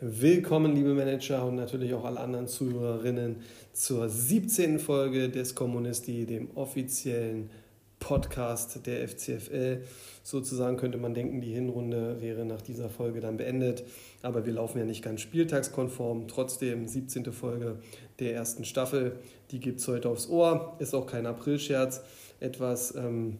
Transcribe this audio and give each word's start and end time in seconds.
Willkommen, 0.00 0.76
liebe 0.76 0.94
Manager 0.94 1.46
und 1.46 1.56
natürlich 1.56 1.94
auch 1.94 2.04
alle 2.04 2.20
anderen 2.20 2.46
Zuhörerinnen 2.46 3.42
zur 3.72 4.08
17. 4.08 4.78
Folge 4.78 5.30
des 5.30 5.56
Kommunisti, 5.56 6.26
dem 6.26 6.56
offiziellen 6.56 7.50
Podcast 7.98 8.86
der 8.86 9.08
FCFL. 9.08 9.82
Sozusagen 10.22 10.76
könnte 10.76 10.98
man 10.98 11.14
denken, 11.14 11.40
die 11.40 11.54
Hinrunde 11.54 12.20
wäre 12.20 12.44
nach 12.44 12.60
dieser 12.60 12.90
Folge 12.90 13.20
dann 13.20 13.38
beendet, 13.38 13.82
aber 14.22 14.46
wir 14.46 14.52
laufen 14.52 14.78
ja 14.78 14.84
nicht 14.84 15.02
ganz 15.02 15.22
spieltagskonform. 15.22 16.28
Trotzdem 16.28 16.86
17. 16.86 17.32
Folge 17.32 17.78
der 18.18 18.34
ersten 18.34 18.64
Staffel, 18.64 19.18
die 19.50 19.60
gibt 19.60 19.80
es 19.80 19.88
heute 19.88 20.08
aufs 20.08 20.28
Ohr. 20.28 20.76
Ist 20.78 20.94
auch 20.94 21.06
kein 21.06 21.26
Aprilscherz. 21.26 22.02
Etwas 22.40 22.94
ähm, 22.94 23.38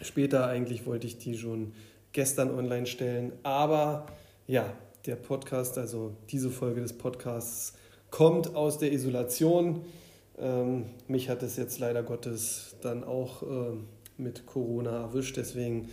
später 0.00 0.46
eigentlich 0.46 0.86
wollte 0.86 1.06
ich 1.06 1.18
die 1.18 1.36
schon 1.36 1.72
gestern 2.12 2.50
online 2.50 2.86
stellen, 2.86 3.32
aber 3.42 4.06
ja, 4.46 4.72
der 5.06 5.16
Podcast, 5.16 5.78
also 5.78 6.12
diese 6.30 6.50
Folge 6.50 6.80
des 6.80 6.92
Podcasts, 6.92 7.74
kommt 8.10 8.54
aus 8.54 8.78
der 8.78 8.92
Isolation. 8.92 9.82
Ähm, 10.38 10.86
mich 11.08 11.28
hat 11.28 11.42
es 11.42 11.56
jetzt 11.56 11.78
leider 11.78 12.02
Gottes 12.02 12.76
dann 12.80 13.04
auch 13.04 13.42
äh, 13.42 13.46
mit 14.16 14.46
Corona 14.46 15.02
erwischt. 15.02 15.36
Deswegen, 15.36 15.88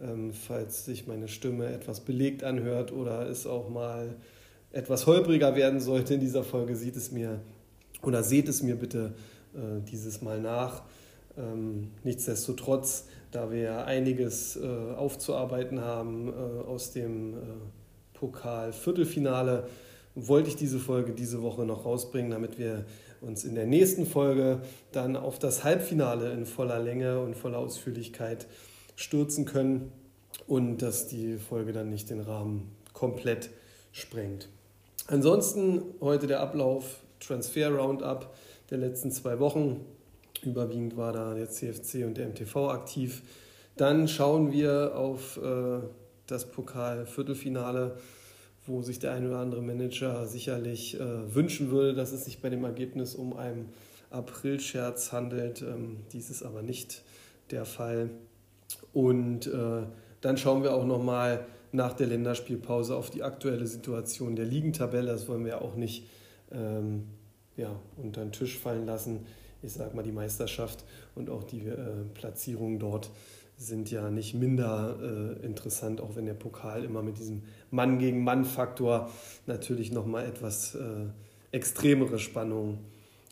ähm, 0.00 0.32
falls 0.32 0.84
sich 0.84 1.06
meine 1.06 1.28
Stimme 1.28 1.66
etwas 1.66 2.00
belegt 2.00 2.42
anhört 2.44 2.92
oder 2.92 3.28
es 3.28 3.46
auch 3.46 3.68
mal 3.68 4.16
etwas 4.72 5.06
holpriger 5.06 5.54
werden 5.54 5.80
sollte 5.80 6.14
in 6.14 6.20
dieser 6.20 6.44
Folge, 6.44 6.76
sieht 6.76 6.96
es 6.96 7.12
mir 7.12 7.40
oder 8.02 8.22
seht 8.22 8.48
es 8.48 8.62
mir 8.62 8.76
bitte 8.76 9.14
äh, 9.54 9.80
dieses 9.90 10.22
Mal 10.22 10.40
nach. 10.40 10.82
Ähm, 11.36 11.90
nichtsdestotrotz, 12.04 13.06
da 13.30 13.50
wir 13.50 13.84
einiges 13.84 14.56
äh, 14.56 14.66
aufzuarbeiten 14.96 15.80
haben 15.80 16.28
äh, 16.28 16.32
aus 16.66 16.92
dem 16.92 17.34
äh, 17.34 17.36
Pokal-Viertelfinale 18.14 19.68
wollte 20.16 20.48
ich 20.48 20.56
diese 20.56 20.78
Folge 20.78 21.12
diese 21.12 21.42
Woche 21.42 21.66
noch 21.66 21.84
rausbringen, 21.84 22.30
damit 22.30 22.58
wir 22.58 22.86
uns 23.20 23.44
in 23.44 23.54
der 23.54 23.66
nächsten 23.66 24.06
Folge 24.06 24.60
dann 24.90 25.14
auf 25.14 25.38
das 25.38 25.62
Halbfinale 25.62 26.32
in 26.32 26.46
voller 26.46 26.78
Länge 26.78 27.20
und 27.20 27.36
voller 27.36 27.58
Ausführlichkeit 27.58 28.46
stürzen 28.96 29.44
können 29.44 29.92
und 30.46 30.78
dass 30.78 31.06
die 31.06 31.36
Folge 31.36 31.72
dann 31.72 31.90
nicht 31.90 32.08
den 32.08 32.20
Rahmen 32.20 32.72
komplett 32.94 33.50
sprengt. 33.92 34.48
Ansonsten 35.06 35.82
heute 36.00 36.26
der 36.26 36.40
Ablauf 36.40 37.00
Transfer 37.26 37.70
Roundup 37.70 38.34
der 38.70 38.78
letzten 38.78 39.10
zwei 39.10 39.38
Wochen. 39.38 39.84
Überwiegend 40.42 40.96
war 40.96 41.12
da 41.12 41.34
der 41.34 41.48
CFC 41.48 42.04
und 42.04 42.16
der 42.16 42.28
MTV 42.28 42.70
aktiv. 42.70 43.22
Dann 43.76 44.08
schauen 44.08 44.52
wir 44.52 44.96
auf 44.96 45.38
äh, 45.38 45.80
das 46.26 46.46
Pokal-Viertelfinale, 46.50 47.96
wo 48.66 48.82
sich 48.82 48.98
der 48.98 49.12
ein 49.12 49.26
oder 49.26 49.38
andere 49.38 49.62
Manager 49.62 50.26
sicherlich 50.26 50.98
äh, 50.98 51.34
wünschen 51.34 51.70
würde, 51.70 51.94
dass 51.94 52.12
es 52.12 52.24
sich 52.24 52.40
bei 52.40 52.50
dem 52.50 52.64
Ergebnis 52.64 53.14
um 53.14 53.36
einen 53.36 53.70
April-Scherz 54.10 55.12
handelt. 55.12 55.62
Ähm, 55.62 55.98
dies 56.12 56.30
ist 56.30 56.42
aber 56.42 56.62
nicht 56.62 57.02
der 57.50 57.64
Fall. 57.64 58.10
Und 58.92 59.46
äh, 59.46 59.82
dann 60.20 60.36
schauen 60.36 60.62
wir 60.62 60.74
auch 60.74 60.84
nochmal 60.84 61.46
nach 61.72 61.92
der 61.92 62.06
Länderspielpause 62.06 62.96
auf 62.96 63.10
die 63.10 63.22
aktuelle 63.22 63.66
Situation 63.66 64.36
der 64.36 64.46
Ligentabelle. 64.46 65.08
Das 65.08 65.28
wollen 65.28 65.44
wir 65.44 65.62
auch 65.62 65.76
nicht 65.76 66.08
ähm, 66.50 67.04
ja, 67.56 67.74
unter 67.96 68.22
den 68.22 68.32
Tisch 68.32 68.58
fallen 68.58 68.86
lassen. 68.86 69.26
Ich 69.62 69.72
sage 69.72 69.96
mal, 69.96 70.02
die 70.02 70.12
Meisterschaft 70.12 70.84
und 71.14 71.30
auch 71.30 71.42
die 71.44 71.66
äh, 71.66 72.04
Platzierung 72.14 72.78
dort 72.78 73.10
sind 73.58 73.90
ja 73.90 74.10
nicht 74.10 74.34
minder 74.34 74.96
äh, 75.00 75.44
interessant, 75.44 76.00
auch 76.00 76.14
wenn 76.14 76.26
der 76.26 76.34
Pokal 76.34 76.84
immer 76.84 77.02
mit 77.02 77.18
diesem 77.18 77.42
Mann 77.70 77.98
gegen 77.98 78.22
Mann-Faktor 78.22 79.10
natürlich 79.46 79.92
nochmal 79.92 80.26
etwas 80.26 80.74
äh, 80.74 81.06
extremere 81.52 82.18
Spannung 82.18 82.78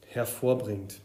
hervorbringt. 0.06 1.00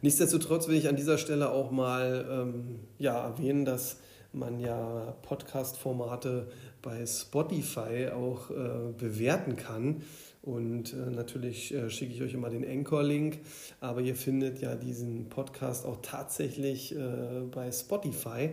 Nichtsdestotrotz 0.00 0.68
will 0.68 0.76
ich 0.76 0.88
an 0.88 0.96
dieser 0.96 1.18
Stelle 1.18 1.50
auch 1.50 1.70
mal 1.70 2.26
ähm, 2.30 2.80
ja, 2.98 3.26
erwähnen, 3.26 3.66
dass 3.66 3.98
man 4.32 4.58
ja 4.58 5.14
Podcast-Formate 5.22 6.48
bei 6.82 7.06
Spotify 7.06 8.08
auch 8.14 8.50
äh, 8.50 8.92
bewerten 8.96 9.56
kann. 9.56 10.02
Und 10.44 10.92
äh, 10.92 11.10
natürlich 11.10 11.72
äh, 11.72 11.88
schicke 11.88 12.12
ich 12.12 12.20
euch 12.20 12.34
immer 12.34 12.50
den 12.50 12.68
Anchor-Link, 12.68 13.38
aber 13.80 14.02
ihr 14.02 14.14
findet 14.14 14.60
ja 14.60 14.74
diesen 14.74 15.30
Podcast 15.30 15.86
auch 15.86 16.00
tatsächlich 16.02 16.94
äh, 16.94 16.98
bei 17.50 17.72
Spotify. 17.72 18.50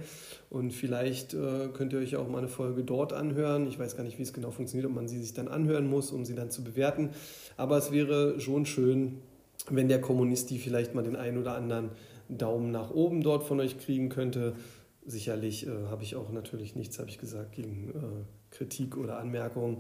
Und 0.50 0.72
vielleicht 0.72 1.32
könnt 1.32 1.94
ihr 1.94 2.00
euch 2.00 2.18
auch 2.18 2.28
mal 2.28 2.40
eine 2.40 2.50
Folge 2.50 2.84
dort 2.84 3.14
anhören. 3.14 3.68
Ich 3.68 3.80
weiß 3.80 3.96
gar 3.96 4.04
nicht, 4.04 4.18
wie 4.20 4.24
es 4.24 4.34
genau 4.34 4.52
funktioniert, 4.52 4.90
ob 4.90 4.94
man 4.94 5.08
sie 5.08 5.18
sich 5.18 5.34
dann 5.34 5.48
anhören 5.48 5.90
muss, 5.90 6.12
um 6.12 6.26
sie 6.26 6.36
dann 6.36 6.52
zu 6.52 6.62
bewerten. 6.62 7.12
Aber 7.56 7.78
es 7.78 7.94
wäre 7.94 8.38
schon 8.42 8.66
schön, 8.66 9.20
wenn 9.70 9.88
der 9.88 10.02
Kommunisti 10.02 10.58
vielleicht 10.58 10.94
mal 10.94 11.04
den 11.04 11.16
einen 11.16 11.38
oder 11.38 11.56
anderen 11.56 11.92
Daumen 12.28 12.72
nach 12.72 12.92
oben 12.92 13.24
dort 13.24 13.44
von 13.44 13.62
euch 13.62 13.78
kriegen 13.78 14.10
könnte. 14.10 14.58
Sicherlich 15.06 15.68
habe 15.90 16.04
ich 16.04 16.18
auch 16.18 16.34
natürlich 16.34 16.76
nichts, 16.76 17.00
habe 17.00 17.10
ich 17.10 17.18
gesagt, 17.18 17.54
gegen 17.54 17.94
Kritik 18.50 18.98
oder 18.98 19.20
Anmerkungen. 19.20 19.78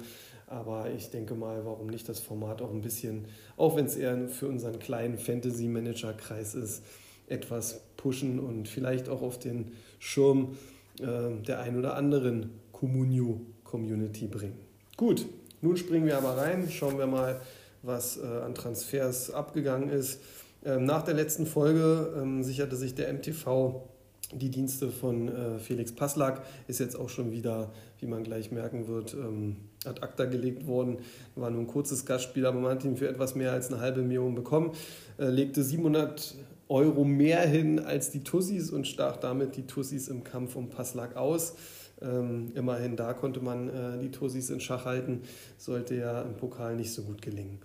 Aber 0.52 0.92
ich 0.92 1.10
denke 1.10 1.34
mal, 1.34 1.66
warum 1.66 1.88
nicht 1.88 2.10
das 2.10 2.20
Format 2.20 2.62
auch 2.62 2.72
ein 2.72 2.82
bisschen, 2.82 3.26
auch 3.56 3.78
wenn 3.78 3.86
es 3.86 3.96
eher 3.96 4.28
für 4.28 4.50
unseren 4.50 4.80
kleinen 4.80 5.18
Fantasy-Manager-Kreis 5.18 6.56
ist, 6.56 6.84
etwas 7.28 7.80
pushen 7.96 8.38
und 8.38 8.68
vielleicht 8.68 9.08
auch 9.08 9.22
auf 9.22 9.40
den 9.40 9.72
Schirm 10.00 10.58
äh, 11.00 11.42
der 11.48 11.62
ein 11.62 11.78
oder 11.78 11.96
anderen 11.96 12.50
Communio-Community 12.74 14.28
bringen. 14.28 14.58
Gut, 14.98 15.26
nun 15.62 15.78
springen 15.78 16.06
wir 16.06 16.18
aber 16.18 16.36
rein, 16.36 16.70
schauen 16.70 16.98
wir 16.98 17.08
mal, 17.08 17.40
was 17.82 18.18
äh, 18.18 18.26
an 18.26 18.54
Transfers 18.54 19.32
abgegangen 19.32 19.88
ist. 19.88 20.20
Ähm, 20.66 20.84
nach 20.84 21.04
der 21.04 21.14
letzten 21.14 21.46
Folge 21.46 22.14
ähm, 22.22 22.44
sicherte 22.44 22.76
sich 22.76 22.94
der 22.94 23.14
MTV 23.14 23.88
die 24.34 24.50
Dienste 24.50 24.90
von 24.90 25.28
äh, 25.28 25.60
Felix 25.60 25.92
Passlack, 25.92 26.44
ist 26.68 26.80
jetzt 26.80 26.96
auch 26.96 27.10
schon 27.10 27.32
wieder, 27.32 27.72
wie 28.00 28.08
man 28.08 28.24
gleich 28.24 28.52
merken 28.52 28.88
wird, 28.88 29.14
ähm, 29.14 29.58
ad 29.86 30.02
acta 30.02 30.26
gelegt 30.26 30.68
worden. 30.68 30.98
War 31.36 31.50
nur 31.50 31.62
ein 31.62 31.68
kurzes 31.68 32.06
Gastspiel, 32.06 32.46
aber 32.46 32.60
man 32.60 32.72
hat 32.72 32.86
ihn 32.86 32.98
für 32.98 33.10
etwas 33.10 33.36
mehr 33.36 33.52
als 33.52 33.72
eine 33.72 33.82
halbe 33.82 34.02
Million 34.02 34.36
bekommen. 34.36 34.72
Äh, 35.18 35.30
legte 35.30 35.64
700 35.64 36.36
Euro 36.70 37.04
mehr 37.04 37.42
hin 37.42 37.80
als 37.80 38.12
die 38.12 38.24
Tussis 38.24 38.72
und 38.72 38.88
stach 38.88 39.18
damit 39.18 39.58
die 39.58 39.68
Tussis 39.68 40.08
im 40.08 40.24
Kampf 40.24 40.56
um 40.56 40.70
Passlack 40.70 41.18
aus. 41.18 41.56
Ähm, 42.02 42.52
immerhin 42.56 42.96
da 42.96 43.14
konnte 43.14 43.42
man 43.42 43.70
äh, 43.70 44.00
die 44.02 44.10
Tussis 44.10 44.50
in 44.50 44.60
Schach 44.60 44.86
halten, 44.86 45.22
sollte 45.58 45.96
ja 45.96 46.22
im 46.22 46.36
Pokal 46.36 46.76
nicht 46.76 46.94
so 46.94 47.04
gut 47.04 47.22
gelingen. 47.22 47.60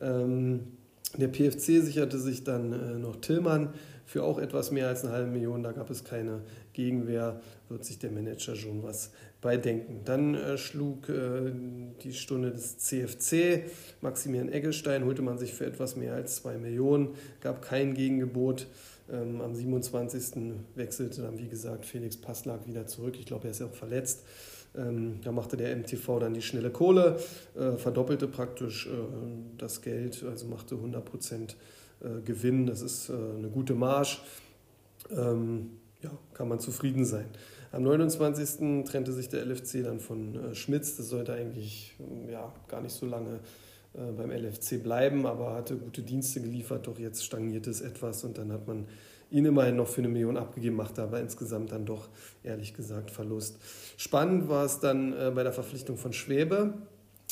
Ähm, 0.00 0.60
der 1.16 1.28
PFC 1.28 1.82
sicherte 1.82 2.18
sich 2.18 2.44
dann 2.44 2.72
äh, 2.72 2.98
noch 2.98 3.16
Tillmann 3.16 3.74
für 4.06 4.24
auch 4.24 4.38
etwas 4.38 4.70
mehr 4.70 4.88
als 4.88 5.04
eine 5.04 5.12
halbe 5.12 5.30
Million. 5.30 5.62
Da 5.62 5.72
gab 5.72 5.90
es 5.90 6.04
keine 6.04 6.42
Gegenwehr, 6.72 7.40
wird 7.68 7.84
sich 7.84 7.98
der 7.98 8.10
Manager 8.10 8.54
schon 8.56 8.82
was 8.82 9.10
bei 9.40 9.56
denken. 9.56 10.00
Dann 10.04 10.34
äh, 10.34 10.56
schlug 10.56 11.08
äh, 11.08 11.52
die 12.02 12.12
Stunde 12.12 12.50
des 12.50 12.78
CFC. 12.78 13.64
Maximilian 14.00 14.50
Eggestein 14.50 15.04
holte 15.04 15.22
man 15.22 15.38
sich 15.38 15.54
für 15.54 15.66
etwas 15.66 15.96
mehr 15.96 16.14
als 16.14 16.36
zwei 16.36 16.56
Millionen, 16.56 17.10
gab 17.40 17.62
kein 17.62 17.94
Gegengebot. 17.94 18.66
Ähm, 19.12 19.40
am 19.42 19.54
27. 19.54 20.54
wechselte 20.74 21.22
dann, 21.22 21.38
wie 21.38 21.48
gesagt, 21.48 21.84
Felix 21.84 22.16
Passlag 22.16 22.66
wieder 22.66 22.86
zurück. 22.86 23.16
Ich 23.18 23.26
glaube, 23.26 23.48
er 23.48 23.50
ist 23.50 23.60
ja 23.60 23.66
auch 23.66 23.74
verletzt. 23.74 24.24
Ähm, 24.76 25.20
da 25.22 25.30
machte 25.30 25.56
der 25.56 25.76
MTV 25.76 26.18
dann 26.18 26.34
die 26.34 26.42
schnelle 26.42 26.70
Kohle, 26.70 27.18
äh, 27.54 27.76
verdoppelte 27.76 28.26
praktisch 28.26 28.86
äh, 28.86 28.90
das 29.56 29.82
Geld, 29.82 30.24
also 30.24 30.46
machte 30.46 30.74
100 30.74 31.04
Prozent 31.04 31.56
äh, 32.00 32.20
Gewinn. 32.24 32.66
Das 32.66 32.82
ist 32.82 33.08
äh, 33.08 33.12
eine 33.12 33.48
gute 33.48 33.74
Marsch. 33.74 34.22
Ähm, 35.10 35.70
ja, 36.02 36.10
kann 36.34 36.48
man 36.48 36.60
zufrieden 36.60 37.04
sein. 37.04 37.26
Am 37.72 37.82
29. 37.82 38.84
trennte 38.84 39.12
sich 39.12 39.28
der 39.28 39.44
LFC 39.44 39.82
dann 39.82 39.98
von 39.98 40.36
äh, 40.36 40.54
Schmitz. 40.54 40.96
Das 40.96 41.08
sollte 41.08 41.32
eigentlich 41.32 41.96
ja, 42.30 42.52
gar 42.68 42.80
nicht 42.80 42.94
so 42.94 43.06
lange 43.06 43.40
äh, 43.94 44.12
beim 44.12 44.30
LFC 44.30 44.82
bleiben, 44.82 45.26
aber 45.26 45.54
hatte 45.54 45.76
gute 45.76 46.02
Dienste 46.02 46.40
geliefert. 46.40 46.86
Doch 46.86 46.98
jetzt 46.98 47.24
stagniert 47.24 47.66
es 47.66 47.80
etwas 47.80 48.24
und 48.24 48.38
dann 48.38 48.52
hat 48.52 48.66
man 48.66 48.86
ihn 49.30 49.44
immerhin 49.44 49.76
noch 49.76 49.88
für 49.88 50.00
eine 50.00 50.08
Million 50.08 50.36
abgegeben, 50.36 50.76
machte 50.76 51.02
aber 51.02 51.20
insgesamt 51.20 51.72
dann 51.72 51.86
doch, 51.86 52.08
ehrlich 52.42 52.74
gesagt, 52.74 53.10
Verlust. 53.10 53.58
Spannend 53.96 54.48
war 54.48 54.64
es 54.64 54.80
dann 54.80 55.12
äh, 55.12 55.32
bei 55.34 55.42
der 55.42 55.52
Verpflichtung 55.52 55.96
von 55.96 56.12
Schwäbe. 56.12 56.74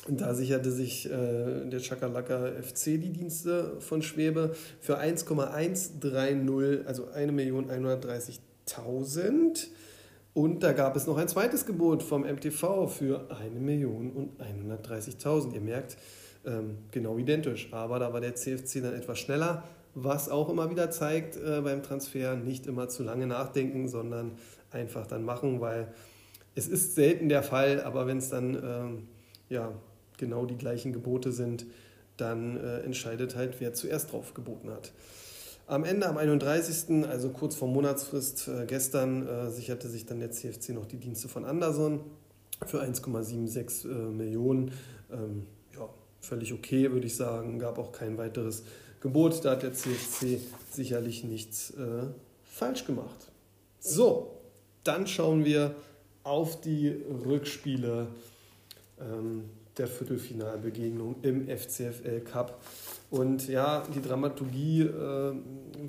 Da 0.08 0.34
sicherte 0.34 0.72
sich 0.72 1.06
äh, 1.06 1.64
der 1.66 1.80
Chakalaka 1.80 2.50
FC 2.60 3.00
die 3.00 3.12
Dienste 3.12 3.76
von 3.78 4.02
Schwebe 4.02 4.56
für 4.80 4.98
1,130, 4.98 6.88
also 6.88 7.06
1.130.000. 7.06 9.68
Und 10.34 10.64
da 10.64 10.72
gab 10.72 10.96
es 10.96 11.06
noch 11.06 11.18
ein 11.18 11.28
zweites 11.28 11.66
Gebot 11.66 12.02
vom 12.02 12.22
MTV 12.22 12.88
für 12.88 13.28
1.130.000. 13.30 15.54
Ihr 15.54 15.60
merkt, 15.60 15.96
ähm, 16.44 16.78
genau 16.90 17.16
identisch. 17.16 17.72
Aber 17.72 18.00
da 18.00 18.12
war 18.12 18.20
der 18.20 18.34
CFC 18.34 18.82
dann 18.82 18.94
etwas 18.94 19.20
schneller, 19.20 19.62
was 19.94 20.28
auch 20.28 20.48
immer 20.48 20.68
wieder 20.68 20.90
zeigt 20.90 21.36
äh, 21.36 21.60
beim 21.60 21.84
Transfer, 21.84 22.34
nicht 22.34 22.66
immer 22.66 22.88
zu 22.88 23.04
lange 23.04 23.28
nachdenken, 23.28 23.86
sondern 23.86 24.32
einfach 24.72 25.06
dann 25.06 25.24
machen, 25.24 25.60
weil 25.60 25.94
es 26.56 26.66
ist 26.66 26.96
selten 26.96 27.28
der 27.28 27.44
Fall, 27.44 27.82
aber 27.82 28.06
wenn 28.06 28.18
es 28.18 28.30
dann 28.30 28.54
ähm, 28.54 29.06
ja, 29.48 29.72
genau 30.22 30.46
die 30.46 30.56
gleichen 30.56 30.92
Gebote 30.92 31.32
sind, 31.32 31.66
dann 32.16 32.56
äh, 32.56 32.78
entscheidet 32.82 33.34
halt, 33.34 33.56
wer 33.58 33.74
zuerst 33.74 34.12
drauf 34.12 34.34
geboten 34.34 34.70
hat. 34.70 34.92
Am 35.66 35.82
Ende, 35.82 36.06
am 36.06 36.16
31., 36.16 37.08
also 37.08 37.30
kurz 37.30 37.56
vor 37.56 37.66
Monatsfrist, 37.66 38.46
äh, 38.46 38.66
gestern 38.66 39.26
äh, 39.26 39.50
sicherte 39.50 39.88
sich 39.88 40.06
dann 40.06 40.20
der 40.20 40.30
CFC 40.30 40.68
noch 40.70 40.86
die 40.86 40.98
Dienste 40.98 41.28
von 41.28 41.44
Anderson 41.44 42.00
für 42.66 42.80
1,76 42.80 43.84
äh, 43.84 44.10
Millionen. 44.12 44.70
Ähm, 45.10 45.46
ja, 45.74 45.88
völlig 46.20 46.52
okay, 46.52 46.92
würde 46.92 47.06
ich 47.08 47.16
sagen. 47.16 47.58
Gab 47.58 47.78
auch 47.78 47.90
kein 47.90 48.16
weiteres 48.16 48.62
Gebot. 49.00 49.44
Da 49.44 49.52
hat 49.52 49.64
der 49.64 49.72
CFC 49.72 50.38
sicherlich 50.70 51.24
nichts 51.24 51.70
äh, 51.70 52.06
falsch 52.44 52.84
gemacht. 52.84 53.32
So, 53.80 54.38
dann 54.84 55.08
schauen 55.08 55.44
wir 55.44 55.74
auf 56.22 56.60
die 56.60 56.88
Rückspiele 57.24 58.06
ähm, 59.00 59.44
der 59.78 59.86
Viertelfinalbegegnung 59.86 61.16
im 61.22 61.48
FCFL 61.48 62.20
Cup. 62.20 62.62
Und 63.10 63.48
ja, 63.48 63.82
die 63.94 64.02
Dramaturgie 64.02 64.82
äh, 64.82 65.34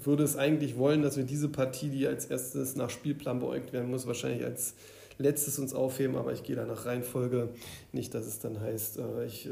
würde 0.03 0.23
es 0.23 0.35
eigentlich 0.35 0.77
wollen, 0.77 1.01
dass 1.01 1.17
wir 1.17 1.23
diese 1.23 1.49
Partie, 1.49 1.89
die 1.89 2.07
als 2.07 2.25
erstes 2.25 2.75
nach 2.75 2.89
Spielplan 2.89 3.39
beäugt 3.39 3.73
werden 3.73 3.89
muss, 3.89 4.07
wahrscheinlich 4.07 4.43
als 4.43 4.75
letztes 5.17 5.59
uns 5.59 5.73
aufheben, 5.73 6.15
aber 6.15 6.33
ich 6.33 6.43
gehe 6.43 6.55
da 6.55 6.65
nach 6.65 6.85
Reihenfolge. 6.85 7.49
Nicht, 7.91 8.13
dass 8.13 8.25
es 8.25 8.39
dann 8.39 8.59
heißt, 8.59 8.99
äh, 8.99 9.25
ich 9.25 9.47
äh, 9.47 9.51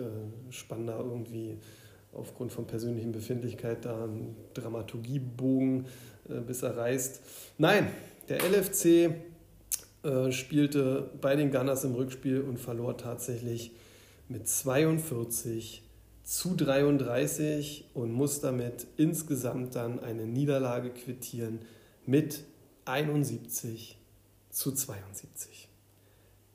spanne 0.50 0.88
da 0.88 1.00
irgendwie 1.00 1.58
aufgrund 2.14 2.52
von 2.52 2.68
persönlichen 2.68 3.12
Befindlichkeit 3.12 3.86
da 3.86 4.04
einen 4.04 4.36
Dramaturgiebogen, 4.54 5.86
äh, 6.30 6.42
bis 6.42 6.64
er 6.64 6.78
reißt. 6.78 7.22
Nein, 7.58 7.88
der 8.28 8.40
LFC 8.44 9.12
äh, 10.04 10.32
spielte 10.32 11.10
bei 11.22 11.36
den 11.36 11.52
Gunners 11.52 11.84
im 11.84 11.94
Rückspiel 11.94 12.42
und 12.42 12.60
verlor 12.60 12.98
tatsächlich 12.98 13.72
mit 14.32 14.48
42 14.48 15.84
zu 16.24 16.56
33 16.56 17.90
und 17.94 18.14
muss 18.14 18.40
damit 18.40 18.88
insgesamt 18.98 19.76
dann 19.76 20.00
eine 20.00 20.26
Niederlage 20.26 20.92
quittieren 20.92 21.60
mit 22.06 22.44
71 22.86 23.98
zu 24.50 24.72
72. 24.72 25.68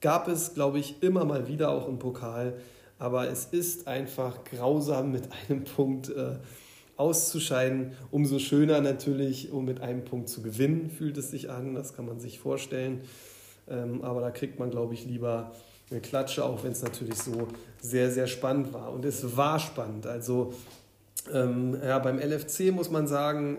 Gab 0.01 0.29
es, 0.29 0.55
glaube 0.55 0.79
ich, 0.79 1.03
immer 1.03 1.25
mal 1.25 1.49
wieder 1.49 1.71
auch 1.71 1.89
im 1.89 1.99
Pokal, 1.99 2.59
aber 2.99 3.29
es 3.29 3.47
ist 3.47 3.87
einfach 3.87 4.45
grausam 4.45 5.13
mit 5.13 5.29
einem 5.49 5.65
Punkt 5.65 6.09
äh, 6.09 6.37
auszuscheiden. 6.97 7.93
Umso 8.11 8.39
schöner 8.39 8.81
natürlich, 8.81 9.53
um 9.53 9.65
mit 9.65 9.81
einem 9.81 10.05
Punkt 10.05 10.29
zu 10.29 10.43
gewinnen, 10.43 10.91
fühlt 10.91 11.19
es 11.19 11.31
sich 11.31 11.51
an, 11.51 11.75
das 11.75 11.95
kann 11.95 12.07
man 12.07 12.21
sich 12.21 12.39
vorstellen. 12.39 13.03
Ähm, 13.69 14.03
aber 14.03 14.21
da 14.21 14.31
kriegt 14.31 14.59
man, 14.59 14.71
glaube 14.71 14.95
ich, 14.95 15.05
lieber 15.05 15.53
eine 15.91 16.01
Klatsche, 16.01 16.45
auch 16.45 16.65
wenn 16.65 16.73
es 16.73 16.83
natürlich 16.83 17.19
so 17.19 17.49
sehr, 17.81 18.11
sehr 18.11 18.27
spannend 18.27 18.73
war. 18.73 18.93
Und 18.93 19.05
es 19.05 19.37
war 19.37 19.59
spannend. 19.59 20.07
Also 20.07 20.53
ähm, 21.33 21.79
ja, 21.83 21.99
beim 21.99 22.19
LFC 22.19 22.73
muss 22.73 22.91
man 22.91 23.07
sagen, 23.07 23.59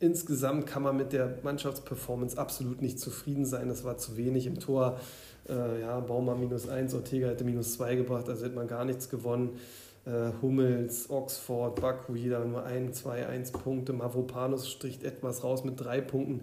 insgesamt 0.00 0.66
kann 0.66 0.82
man 0.82 0.96
mit 0.96 1.12
der 1.12 1.38
Mannschaftsperformance 1.42 2.36
absolut 2.36 2.82
nicht 2.82 3.00
zufrieden 3.00 3.44
sein. 3.44 3.68
Das 3.68 3.84
war 3.84 3.96
zu 3.96 4.16
wenig 4.16 4.46
im 4.46 4.58
Tor. 4.58 5.00
Äh, 5.48 5.80
ja, 5.80 6.00
Baumann 6.00 6.40
minus 6.40 6.68
1, 6.68 6.94
Ortega 6.94 7.28
hätte 7.28 7.44
minus 7.44 7.74
2 7.74 7.96
gebracht, 7.96 8.28
also 8.28 8.44
hätte 8.44 8.56
man 8.56 8.66
gar 8.66 8.84
nichts 8.84 9.08
gewonnen. 9.08 9.58
Äh, 10.04 10.32
Hummels, 10.42 11.10
Oxford, 11.10 11.80
Baku, 11.80 12.14
jeder 12.14 12.44
nur 12.44 12.64
1, 12.64 12.98
2, 12.98 13.26
1 13.26 13.52
Punkte. 13.52 13.92
Mavropanos 13.92 14.68
stricht 14.68 15.04
etwas 15.04 15.42
raus 15.42 15.64
mit 15.64 15.80
drei 15.80 16.00
Punkten. 16.00 16.42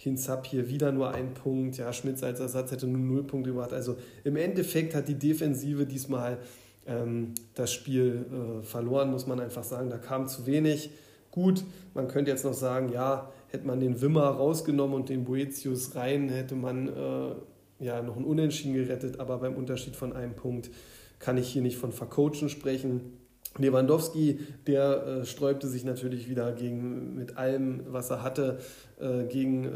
Hinzap 0.00 0.46
hier 0.46 0.70
wieder 0.70 0.92
nur 0.92 1.12
ein 1.12 1.34
Punkt. 1.34 1.76
Ja, 1.76 1.92
Schmitz 1.92 2.22
als 2.22 2.40
Ersatz 2.40 2.70
hätte 2.70 2.86
nur 2.86 3.00
null 3.00 3.22
Punkte 3.22 3.50
gemacht. 3.50 3.74
Also 3.74 3.96
im 4.24 4.36
Endeffekt 4.36 4.94
hat 4.94 5.08
die 5.08 5.14
Defensive 5.14 5.84
diesmal 5.84 6.38
ähm, 6.86 7.34
das 7.54 7.70
Spiel 7.70 8.24
äh, 8.32 8.62
verloren, 8.62 9.10
muss 9.10 9.26
man 9.26 9.40
einfach 9.40 9.62
sagen. 9.62 9.90
Da 9.90 9.98
kam 9.98 10.26
zu 10.26 10.46
wenig. 10.46 10.88
Gut, 11.30 11.64
man 11.92 12.08
könnte 12.08 12.30
jetzt 12.30 12.46
noch 12.46 12.54
sagen, 12.54 12.90
ja, 12.90 13.30
hätte 13.48 13.66
man 13.66 13.78
den 13.78 14.00
Wimmer 14.00 14.24
rausgenommen 14.24 14.96
und 14.96 15.10
den 15.10 15.24
Boetius 15.24 15.94
rein, 15.94 16.30
hätte 16.30 16.54
man 16.54 16.88
äh, 16.88 17.84
ja 17.84 18.00
noch 18.00 18.16
ein 18.16 18.24
Unentschieden 18.24 18.72
gerettet. 18.72 19.20
Aber 19.20 19.36
beim 19.36 19.54
Unterschied 19.54 19.96
von 19.96 20.14
einem 20.14 20.34
Punkt 20.34 20.70
kann 21.18 21.36
ich 21.36 21.48
hier 21.48 21.60
nicht 21.60 21.76
von 21.76 21.92
Vercoachen 21.92 22.48
sprechen. 22.48 23.18
Lewandowski, 23.58 24.38
der 24.66 25.06
äh, 25.06 25.24
sträubte 25.24 25.66
sich 25.66 25.84
natürlich 25.84 26.28
wieder 26.28 26.52
gegen, 26.52 27.16
mit 27.16 27.36
allem, 27.36 27.82
was 27.88 28.10
er 28.10 28.22
hatte, 28.22 28.58
äh, 29.00 29.24
gegen 29.24 29.64
äh, 29.64 29.68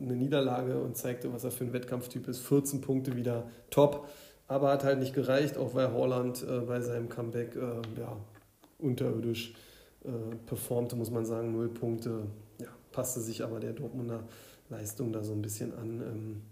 eine 0.00 0.16
Niederlage 0.16 0.78
und 0.78 0.96
zeigte, 0.96 1.32
was 1.32 1.44
er 1.44 1.50
für 1.50 1.64
ein 1.64 1.72
Wettkampftyp 1.72 2.26
ist. 2.28 2.40
14 2.40 2.80
Punkte 2.80 3.14
wieder 3.16 3.44
top, 3.70 4.08
aber 4.48 4.70
hat 4.70 4.84
halt 4.84 4.98
nicht 4.98 5.14
gereicht, 5.14 5.58
auch 5.58 5.74
weil 5.74 5.92
Holland 5.92 6.42
äh, 6.42 6.60
bei 6.60 6.80
seinem 6.80 7.08
Comeback 7.08 7.54
äh, 7.54 8.00
ja, 8.00 8.16
unterirdisch 8.78 9.54
äh, 10.04 10.34
performte, 10.46 10.96
muss 10.96 11.10
man 11.10 11.26
sagen. 11.26 11.52
Null 11.52 11.68
Punkte, 11.68 12.26
ja, 12.60 12.68
passte 12.92 13.20
sich 13.20 13.44
aber 13.44 13.60
der 13.60 13.72
Dortmunder 13.72 14.24
Leistung 14.70 15.12
da 15.12 15.22
so 15.22 15.32
ein 15.32 15.42
bisschen 15.42 15.74
an. 15.76 16.00
Ähm, 16.00 16.42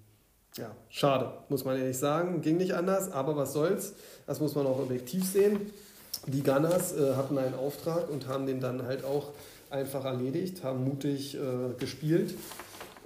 ja, 0.57 0.77
schade, 0.89 1.33
muss 1.49 1.65
man 1.65 1.79
ehrlich 1.79 1.97
sagen. 1.97 2.43
Ging 2.43 2.59
nicht 2.59 2.75
anders, 2.75 3.11
aber 3.11 3.37
was 3.37 3.53
soll's. 3.53 3.95
Das 4.27 4.41
muss 4.41 4.55
man 4.55 4.67
auch 4.67 4.79
objektiv 4.79 5.25
sehen. 5.25 5.71
Die 6.27 6.43
Gunners 6.43 6.93
äh, 6.97 7.15
hatten 7.15 7.39
einen 7.39 7.55
Auftrag 7.55 8.11
und 8.11 8.29
haben 8.29 8.47
den 8.47 8.61
dann 8.61 8.83
halt 8.83 9.05
auch 9.05 9.31
einfach 9.71 10.05
erledigt, 10.05 10.63
haben 10.65 10.85
mutig 10.85 11.37
äh, 11.37 11.39
gespielt 11.79 12.35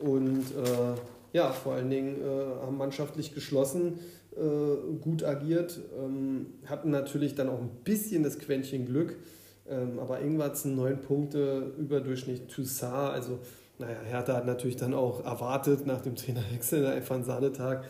und 0.00 0.40
äh, 0.40 0.99
ja, 1.32 1.52
vor 1.52 1.75
allen 1.75 1.90
Dingen 1.90 2.20
äh, 2.20 2.64
haben 2.64 2.76
mannschaftlich 2.78 3.34
geschlossen, 3.34 3.99
äh, 4.37 4.99
gut 5.00 5.25
agiert, 5.25 5.81
ähm, 5.99 6.46
hatten 6.66 6.90
natürlich 6.90 7.34
dann 7.34 7.49
auch 7.49 7.61
ein 7.61 7.70
bisschen 7.84 8.22
das 8.22 8.38
Quäntchen 8.38 8.87
Glück, 8.87 9.17
ähm, 9.69 9.99
aber 9.99 10.20
Ingwarzen 10.20 10.75
neun 10.75 11.00
Punkte, 11.00 11.72
Überdurchschnitt 11.78 12.49
Toussaint, 12.50 13.12
also 13.12 13.38
naja, 13.78 13.96
Hertha 14.05 14.34
hat 14.34 14.46
natürlich 14.46 14.76
dann 14.76 14.94
auch 14.94 15.25
erwartet 15.25 15.87
nach 15.87 16.00
dem 16.00 16.14
Trainerwechsel 16.17 16.87
einfach 16.87 17.17
einen 17.17 17.25
Sahnetag. 17.25 17.84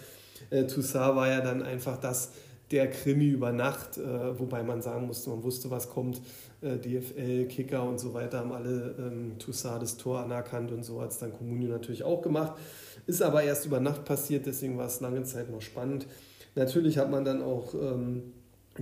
Äh, 0.50 0.64
Toussaint 0.66 1.16
war 1.16 1.28
ja 1.28 1.40
dann 1.40 1.62
einfach 1.62 1.98
das, 1.98 2.30
der 2.70 2.90
Krimi 2.90 3.28
über 3.28 3.52
Nacht, 3.52 3.98
äh, 3.98 4.38
wobei 4.38 4.62
man 4.62 4.82
sagen 4.82 5.06
musste, 5.06 5.30
man 5.30 5.42
wusste, 5.42 5.70
was 5.70 5.90
kommt. 5.90 6.20
Äh, 6.60 6.78
DFL, 6.78 7.46
Kicker 7.46 7.86
und 7.86 7.98
so 8.00 8.14
weiter 8.14 8.38
haben 8.38 8.52
alle 8.52 8.94
ähm, 8.98 9.38
Toussaint 9.38 9.82
das 9.82 9.96
Tor 9.96 10.20
anerkannt 10.20 10.72
und 10.72 10.82
so 10.82 11.00
hat 11.00 11.10
es 11.10 11.18
dann 11.18 11.32
Comunio 11.32 11.68
natürlich 11.68 12.04
auch 12.04 12.22
gemacht. 12.22 12.54
Ist 13.06 13.22
aber 13.22 13.42
erst 13.42 13.66
über 13.66 13.80
Nacht 13.80 14.04
passiert, 14.04 14.46
deswegen 14.46 14.78
war 14.78 14.86
es 14.86 15.00
lange 15.00 15.22
Zeit 15.24 15.50
noch 15.50 15.60
spannend. 15.60 16.06
Natürlich 16.54 16.98
hat 16.98 17.10
man 17.10 17.24
dann 17.24 17.42
auch 17.42 17.74
ähm, 17.74 18.32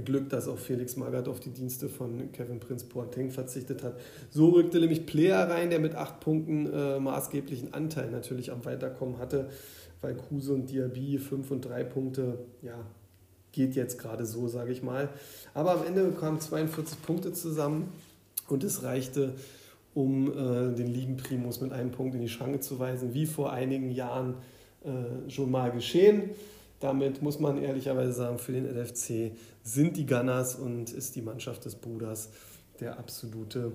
Glück, 0.05 0.29
dass 0.31 0.49
auch 0.49 0.59
Felix 0.59 0.97
Magath 0.97 1.29
auf 1.29 1.41
die 1.41 1.51
Dienste 1.51 1.89
von 1.89 2.33
Kevin 2.33 2.61
Prince 2.61 2.87
Boateng 2.87 3.31
verzichtet 3.31 3.83
hat. 3.83 3.99
So 4.31 4.51
rückte 4.51 4.79
nämlich 4.79 5.05
Player 5.07 5.51
rein, 5.51 5.71
der 5.71 5.81
mit 5.81 5.95
acht 5.95 6.21
Punkten 6.21 6.73
äh, 6.73 6.99
maßgeblichen 6.99 7.75
Anteil 7.75 8.11
natürlich 8.11 8.53
am 8.53 8.65
Weiterkommen 8.65 9.19
hatte, 9.19 9.51
weil 10.01 10.15
Kruse 10.15 10.55
und 10.55 10.71
Diaby 10.71 11.19
fünf 11.19 11.51
und 11.51 11.63
drei 11.63 11.85
Punkte 11.85 12.39
ja, 12.63 12.79
geht 13.53 13.75
jetzt 13.75 13.99
gerade 13.99 14.27
so, 14.27 14.49
sage 14.49 14.73
ich 14.73 14.83
mal. 14.83 15.09
Aber 15.55 15.73
am 15.73 15.87
Ende 15.87 16.11
kamen 16.13 16.41
42 16.41 17.03
Punkte 17.03 17.33
zusammen 17.33 17.93
und 18.49 18.65
es 18.65 18.83
reichte, 18.83 19.35
um 19.95 20.31
äh, 20.31 20.75
den 20.75 20.87
Ligenprimus 20.87 21.61
mit 21.61 21.73
einem 21.73 21.91
Punkt 21.91 22.15
in 22.15 22.23
die 22.23 22.29
Schranke 22.29 22.61
zu 22.61 22.79
weisen, 22.79 23.15
wie 23.15 23.27
vor 23.27 23.53
einigen 23.53 23.91
Jahren 23.91 24.35
äh, 24.85 25.31
schon 25.31 25.51
mal 25.51 25.71
geschehen. 25.71 26.31
Damit 26.81 27.23
muss 27.23 27.39
man 27.39 27.63
ehrlicherweise 27.63 28.13
sagen, 28.13 28.39
für 28.39 28.53
den 28.53 28.67
LFC 28.67 29.33
sind 29.63 29.97
die 29.97 30.07
Gunners 30.07 30.57
und 30.57 30.93
ist 30.93 31.15
die 31.15 31.23
Mannschaft 31.23 31.65
des 31.65 31.77
Bruders 31.77 32.31
der 32.81 32.99
absolute 32.99 33.73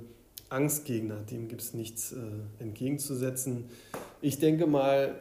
Angstgegner. 0.50 1.17
Dem 1.31 1.48
gibt 1.48 1.62
es 1.62 1.74
nichts 1.74 2.12
äh, 2.12 2.17
entgegenzusetzen. 2.60 3.65
Ich 4.22 4.39
denke 4.39 4.67
mal, 4.67 5.15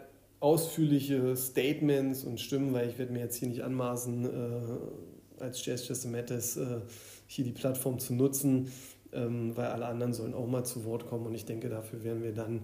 ausführliche 0.46 1.36
Statements 1.36 2.22
und 2.22 2.40
Stimmen, 2.40 2.72
weil 2.72 2.88
ich 2.88 2.98
werde 2.98 3.12
mir 3.12 3.18
jetzt 3.18 3.34
hier 3.34 3.48
nicht 3.48 3.64
anmaßen, 3.64 4.24
äh, 4.24 5.40
als 5.42 5.66
Jazz 5.66 6.04
Mattes 6.04 6.56
äh, 6.56 6.82
hier 7.26 7.44
die 7.44 7.50
Plattform 7.50 7.98
zu 7.98 8.14
nutzen, 8.14 8.70
ähm, 9.12 9.56
weil 9.56 9.66
alle 9.66 9.86
anderen 9.86 10.12
sollen 10.12 10.34
auch 10.34 10.46
mal 10.46 10.62
zu 10.62 10.84
Wort 10.84 11.08
kommen. 11.08 11.26
Und 11.26 11.34
ich 11.34 11.46
denke, 11.46 11.68
dafür 11.68 12.04
werden 12.04 12.22
wir 12.22 12.32
dann 12.32 12.60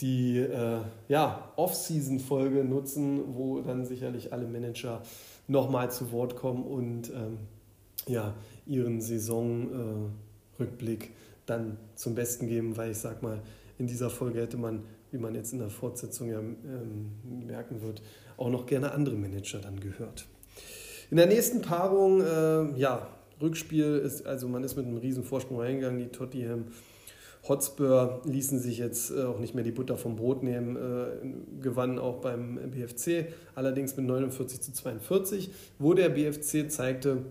die 0.00 0.38
äh, 0.38 0.80
ja, 1.08 1.52
Off-Season-Folge 1.54 2.64
nutzen, 2.64 3.36
wo 3.36 3.60
dann 3.60 3.86
sicherlich 3.86 4.32
alle 4.32 4.48
Manager 4.48 5.00
nochmal 5.46 5.92
zu 5.92 6.10
Wort 6.10 6.34
kommen 6.34 6.64
und 6.64 7.10
ähm, 7.10 7.38
ja, 8.08 8.34
ihren 8.66 9.00
Saisonrückblick 9.00 11.04
äh, 11.04 11.10
dann 11.46 11.76
zum 11.94 12.16
Besten 12.16 12.48
geben, 12.48 12.76
weil 12.76 12.90
ich 12.90 12.98
sag 12.98 13.22
mal, 13.22 13.40
in 13.78 13.86
dieser 13.86 14.10
Folge 14.10 14.40
hätte 14.40 14.56
man 14.56 14.82
wie 15.10 15.18
man 15.18 15.34
jetzt 15.34 15.52
in 15.52 15.58
der 15.58 15.70
Fortsetzung 15.70 16.28
ja 16.28 16.38
ähm, 16.38 17.46
merken 17.46 17.82
wird, 17.82 18.02
auch 18.36 18.50
noch 18.50 18.66
gerne 18.66 18.92
andere 18.92 19.16
Manager 19.16 19.58
dann 19.58 19.80
gehört. 19.80 20.26
In 21.10 21.16
der 21.16 21.26
nächsten 21.26 21.62
Paarung, 21.62 22.20
äh, 22.20 22.78
ja, 22.78 23.08
Rückspiel 23.40 23.98
ist, 23.98 24.26
also 24.26 24.48
man 24.48 24.64
ist 24.64 24.76
mit 24.76 24.86
einem 24.86 24.98
riesen 24.98 25.24
Vorsprung 25.24 25.60
reingegangen, 25.60 25.98
die 25.98 26.08
Tottenham 26.08 26.66
Hotspur 27.46 28.20
ließen 28.24 28.58
sich 28.58 28.78
jetzt 28.78 29.10
äh, 29.10 29.22
auch 29.22 29.38
nicht 29.38 29.54
mehr 29.54 29.64
die 29.64 29.70
Butter 29.70 29.96
vom 29.96 30.16
Brot 30.16 30.42
nehmen, 30.42 30.76
äh, 30.76 31.60
gewannen 31.62 31.98
auch 31.98 32.20
beim 32.20 32.58
BFC, 32.70 33.32
allerdings 33.54 33.96
mit 33.96 34.06
49 34.06 34.60
zu 34.60 34.72
42, 34.72 35.50
wo 35.78 35.94
der 35.94 36.10
BFC 36.10 36.70
zeigte, 36.70 37.24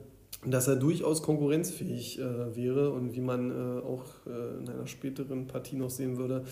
dass 0.45 0.67
er 0.67 0.75
durchaus 0.75 1.23
konkurrenzfähig 1.23 2.19
äh, 2.19 2.55
wäre 2.55 2.91
und 2.91 3.13
wie 3.13 3.21
man 3.21 3.51
äh, 3.51 3.81
auch 3.81 4.03
äh, 4.25 4.59
in 4.59 4.69
einer 4.69 4.87
späteren 4.87 5.47
Partie 5.47 5.75
noch 5.75 5.89
sehen 5.89 6.17
würde, 6.17 6.43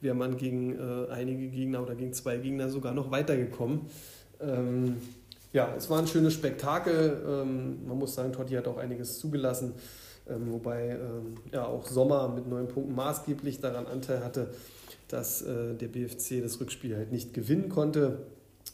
wäre 0.00 0.14
man 0.14 0.36
gegen 0.36 0.78
äh, 0.78 1.10
einige 1.10 1.48
Gegner 1.48 1.82
oder 1.82 1.94
gegen 1.94 2.12
zwei 2.12 2.36
Gegner 2.36 2.68
sogar 2.68 2.92
noch 2.92 3.10
weitergekommen. 3.10 3.82
Ähm, 4.40 4.96
ja, 5.52 5.74
es 5.76 5.90
war 5.90 5.98
ein 5.98 6.06
schönes 6.06 6.34
Spektakel. 6.34 7.22
Ähm, 7.26 7.86
man 7.86 7.98
muss 7.98 8.14
sagen, 8.14 8.32
Totti 8.32 8.54
hat 8.54 8.66
auch 8.68 8.78
einiges 8.78 9.18
zugelassen, 9.18 9.74
ähm, 10.28 10.52
wobei 10.52 10.90
ähm, 10.90 11.36
ja 11.52 11.66
auch 11.66 11.86
Sommer 11.86 12.28
mit 12.28 12.48
neun 12.48 12.68
Punkten 12.68 12.94
maßgeblich 12.94 13.60
daran 13.60 13.86
Anteil 13.86 14.24
hatte, 14.24 14.50
dass 15.08 15.42
äh, 15.42 15.74
der 15.74 15.88
BFC 15.88 16.42
das 16.42 16.60
Rückspiel 16.60 16.96
halt 16.96 17.12
nicht 17.12 17.34
gewinnen 17.34 17.68
konnte. 17.68 18.18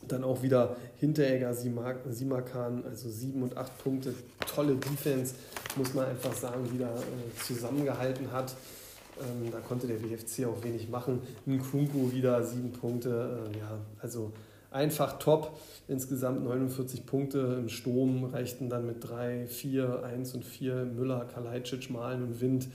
Dann 0.07 0.25
auch 0.25 0.42
wieder 0.42 0.76
Hinteregger, 0.97 1.52
Simakan, 1.54 2.85
also 2.85 3.11
sieben 3.11 3.42
und 3.42 3.57
acht 3.57 3.76
Punkte. 3.83 4.14
Tolle 4.54 4.76
Defense, 4.76 5.35
muss 5.76 5.92
man 5.95 6.07
einfach 6.07 6.33
sagen, 6.33 6.73
wieder 6.73 6.95
äh, 6.95 7.45
zusammengehalten 7.45 8.30
hat. 8.33 8.54
Ähm, 9.21 9.50
da 9.50 9.59
konnte 9.61 9.87
der 9.87 9.97
BFC 9.97 10.47
auch 10.47 10.62
wenig 10.62 10.88
machen. 10.88 11.21
Nkunku 11.47 12.12
wieder 12.12 12.42
sieben 12.45 12.73
Punkte. 12.73 13.50
Äh, 13.54 13.59
ja, 13.59 13.78
also 14.00 14.33
einfach 14.71 15.18
top. 15.18 15.59
Insgesamt 15.88 16.45
49 16.45 17.07
Punkte 17.07 17.57
im 17.59 17.68
Sturm 17.68 18.25
reichten 18.25 18.68
dann 18.68 18.87
mit 18.87 19.09
3, 19.09 19.47
4, 19.47 20.04
1 20.04 20.35
und 20.35 20.45
4 20.45 20.85
Müller, 20.85 21.26
Kalajdzic, 21.33 21.90
Malen 21.90 22.23
und 22.23 22.40
Wind. 22.40 22.68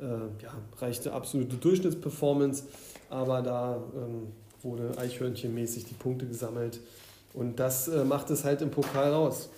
Äh, 0.00 0.04
ja, 0.42 0.52
reichte 0.78 1.12
absolute 1.12 1.56
Durchschnittsperformance, 1.56 2.64
aber 3.10 3.42
da 3.42 3.82
ähm, 3.96 4.28
wurde 4.62 4.96
Eichhörnchenmäßig 4.98 5.84
die 5.86 5.94
Punkte 5.94 6.26
gesammelt 6.26 6.80
und 7.34 7.60
das 7.60 7.88
äh, 7.88 8.04
macht 8.04 8.30
es 8.30 8.44
halt 8.44 8.62
im 8.62 8.70
Pokal 8.70 9.12
raus. 9.12 9.48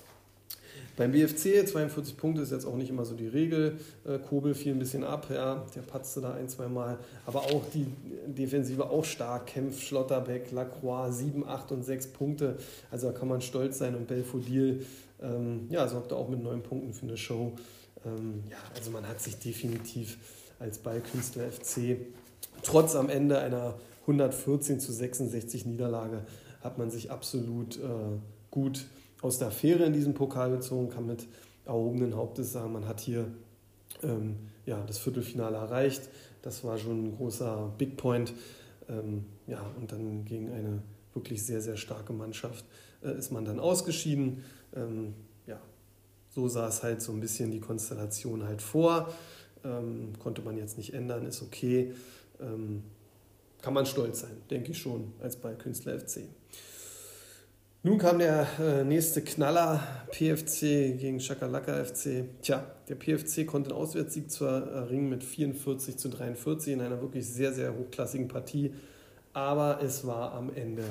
Beim 0.97 1.12
BFC 1.12 1.66
42 1.66 2.16
Punkte 2.16 2.42
ist 2.42 2.52
jetzt 2.52 2.66
auch 2.66 2.76
nicht 2.76 2.90
immer 2.90 3.07
so 3.07 3.14
die 3.14 3.28
Regel. 3.28 3.78
Äh, 4.04 4.19
Kobel 4.19 4.54
fiel 4.54 4.75
ein 4.75 4.78
bisschen 4.78 5.02
ab, 5.02 5.28
ja, 5.33 5.64
der 5.75 5.80
patzte 5.80 6.21
da 6.21 6.35
ein, 6.35 6.49
zwei 6.49 6.69
Mal. 6.69 6.99
Aber 7.25 7.40
auch 7.45 7.62
die 7.73 7.87
Defensive 8.26 8.90
auch 8.90 9.04
stark. 9.04 9.47
Kempf, 9.47 9.80
Schlotterbeck, 9.80 10.50
Lacroix, 10.50 11.11
7, 11.11 11.49
8 11.49 11.73
und 11.73 11.85
6 11.85 12.09
Punkte. 12.09 12.59
Also 12.90 13.11
da 13.11 13.19
kann 13.19 13.28
man 13.28 13.40
stolz 13.40 13.78
sein. 13.78 13.95
Und 13.95 14.09
Belfodil 14.09 14.85
ähm, 15.23 15.69
ja, 15.71 15.88
sorgte 15.88 16.16
auch 16.16 16.28
mit 16.28 16.42
9 16.42 16.62
Punkten 16.62 16.92
für 16.92 17.07
eine 17.07 17.16
Show. 17.16 17.52
Ähm, 18.04 18.45
ja, 18.50 18.59
also 18.76 18.90
man 18.90 19.09
hat 19.09 19.23
sich 19.23 19.38
definitiv 19.38 20.19
als 20.59 20.78
Ballkünstler 20.78 21.50
FC 21.50 21.97
trotz 22.62 22.95
am 22.95 23.09
Ende 23.09 23.38
einer 23.38 23.75
114 24.02 24.80
zu 24.80 24.92
66 24.92 25.66
Niederlage 25.66 26.25
hat 26.62 26.78
man 26.78 26.90
sich 26.90 27.11
absolut 27.11 27.76
äh, 27.76 28.19
gut 28.50 28.87
aus 29.23 29.38
der 29.38 29.49
Affäre 29.49 29.85
in 29.85 29.92
diesem 29.92 30.14
Pokal 30.14 30.50
gezogen, 30.50 30.88
kann 30.88 31.07
mit 31.07 31.26
erhobenen 31.64 32.16
Hauptes 32.16 32.52
sagen, 32.52 32.73
man 32.73 32.87
hat 32.87 33.00
hier 33.00 33.26
ähm, 34.02 34.37
ja, 34.66 34.83
das 34.87 34.99
Viertelfinale 34.99 35.57
erreicht. 35.57 36.09
Das 36.42 36.64
war 36.64 36.78
schon 36.78 37.04
ein 37.04 37.16
großer 37.16 37.73
Big 37.76 37.97
Point. 37.97 38.33
Ähm, 38.88 39.26
ja, 39.47 39.64
und 39.78 39.92
dann 39.92 40.25
gegen 40.25 40.50
eine 40.50 40.83
wirklich 41.14 41.45
sehr, 41.45 41.61
sehr 41.61 41.76
starke 41.76 42.12
Mannschaft 42.12 42.64
äh, 43.02 43.16
ist 43.16 43.30
man 43.30 43.45
dann 43.45 43.61
ausgeschieden. 43.61 44.45
Ähm, 44.75 45.14
ja, 45.47 45.61
so 46.28 46.49
sah 46.49 46.69
es 46.69 46.83
halt 46.83 47.02
so 47.02 47.12
ein 47.12 47.21
bisschen 47.21 47.50
die 47.50 47.61
Konstellation 47.61 48.45
halt 48.45 48.62
vor. 48.62 49.12
Ähm, 49.64 50.12
konnte 50.19 50.42
man 50.42 50.57
jetzt 50.57 50.78
nicht 50.78 50.95
ändern, 50.95 51.26
ist 51.26 51.42
okay. 51.42 51.92
Kann 53.62 53.75
man 53.75 53.87
stolz 53.87 54.21
sein, 54.21 54.37
denke 54.50 54.73
ich 54.73 54.79
schon, 54.79 55.12
als 55.21 55.37
bei 55.37 55.55
Künstler 55.55 55.99
FC. 55.99 56.23
Nun 57.83 57.99
kam 57.99 58.19
der 58.19 58.47
äh, 58.59 58.85
nächste 58.85 59.23
Knaller, 59.23 59.81
PFC 60.11 60.99
gegen 60.99 61.19
Chakalaka 61.19 61.85
FC. 61.85 62.25
Tja, 62.43 62.64
der 62.88 62.95
PFC 62.95 63.47
konnte 63.47 63.71
einen 63.71 63.79
Auswärtssieg 63.79 64.31
zwar 64.31 64.71
erringen 64.71 65.09
mit 65.09 65.25
44 65.25 65.97
zu 65.97 66.11
43 66.11 66.75
in 66.75 66.81
einer 66.83 67.00
wirklich 67.00 67.26
sehr, 67.26 67.55
sehr 67.55 67.75
hochklassigen 67.75 68.29
Partie, 68.29 68.75
aber 69.33 69.81
es 69.83 70.07
war 70.07 70.35
am 70.35 70.55
Ende 70.55 70.85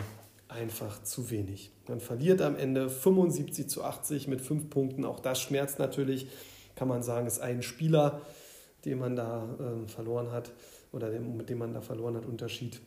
einfach 0.47 1.03
zu 1.03 1.29
wenig. 1.29 1.71
Man 1.87 1.99
verliert 1.99 2.41
am 2.41 2.55
Ende 2.55 2.89
75 2.89 3.69
zu 3.69 3.83
80 3.83 4.27
mit 4.27 4.41
fünf 4.41 4.71
Punkten. 4.71 5.05
Auch 5.05 5.19
das 5.19 5.39
schmerzt 5.39 5.77
natürlich, 5.77 6.27
kann 6.75 6.87
man 6.87 7.03
sagen, 7.03 7.27
ist 7.27 7.39
ein 7.39 7.61
Spieler, 7.61 8.21
den 8.85 8.97
man 8.97 9.15
da 9.15 9.47
äh, 9.59 9.87
verloren 9.87 10.31
hat 10.31 10.51
oder 10.91 11.09
mit 11.19 11.49
dem 11.49 11.57
man 11.59 11.73
da 11.73 11.81
verloren 11.81 12.15
hat, 12.15 12.25
Unterschied. 12.25 12.79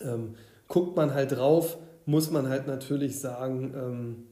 Ähm, 0.00 0.34
guckt 0.68 0.96
man 0.96 1.14
halt 1.14 1.32
drauf, 1.32 1.78
muss 2.06 2.30
man 2.30 2.48
halt 2.48 2.66
natürlich 2.66 3.20
sagen, 3.20 3.74
ähm, 3.76 4.26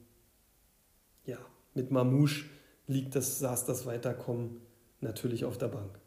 ja, 1.24 1.38
mit 1.74 1.90
Mamouche 1.90 2.46
liegt 2.86 3.14
das, 3.16 3.38
saß 3.38 3.64
das 3.66 3.86
Weiterkommen 3.86 4.60
natürlich 5.00 5.44
auf 5.44 5.58
der 5.58 5.68
Bank. 5.68 5.98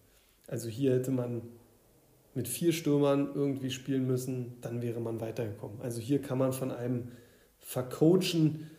Also 0.48 0.70
hier 0.70 0.94
hätte 0.94 1.12
man 1.12 1.42
mit 2.34 2.48
vier 2.48 2.74
Stürmern 2.74 3.32
irgendwie 3.34 3.72
spielen 3.72 4.06
müssen, 4.06 4.58
dann 4.62 4.82
wäre 4.82 5.00
man 5.00 5.22
weitergekommen. 5.22 5.82
Also 5.82 6.02
hier 6.02 6.22
kann 6.22 6.38
man 6.38 6.54
von 6.54 6.72
einem 6.72 7.12
Vercoachen 7.60 8.70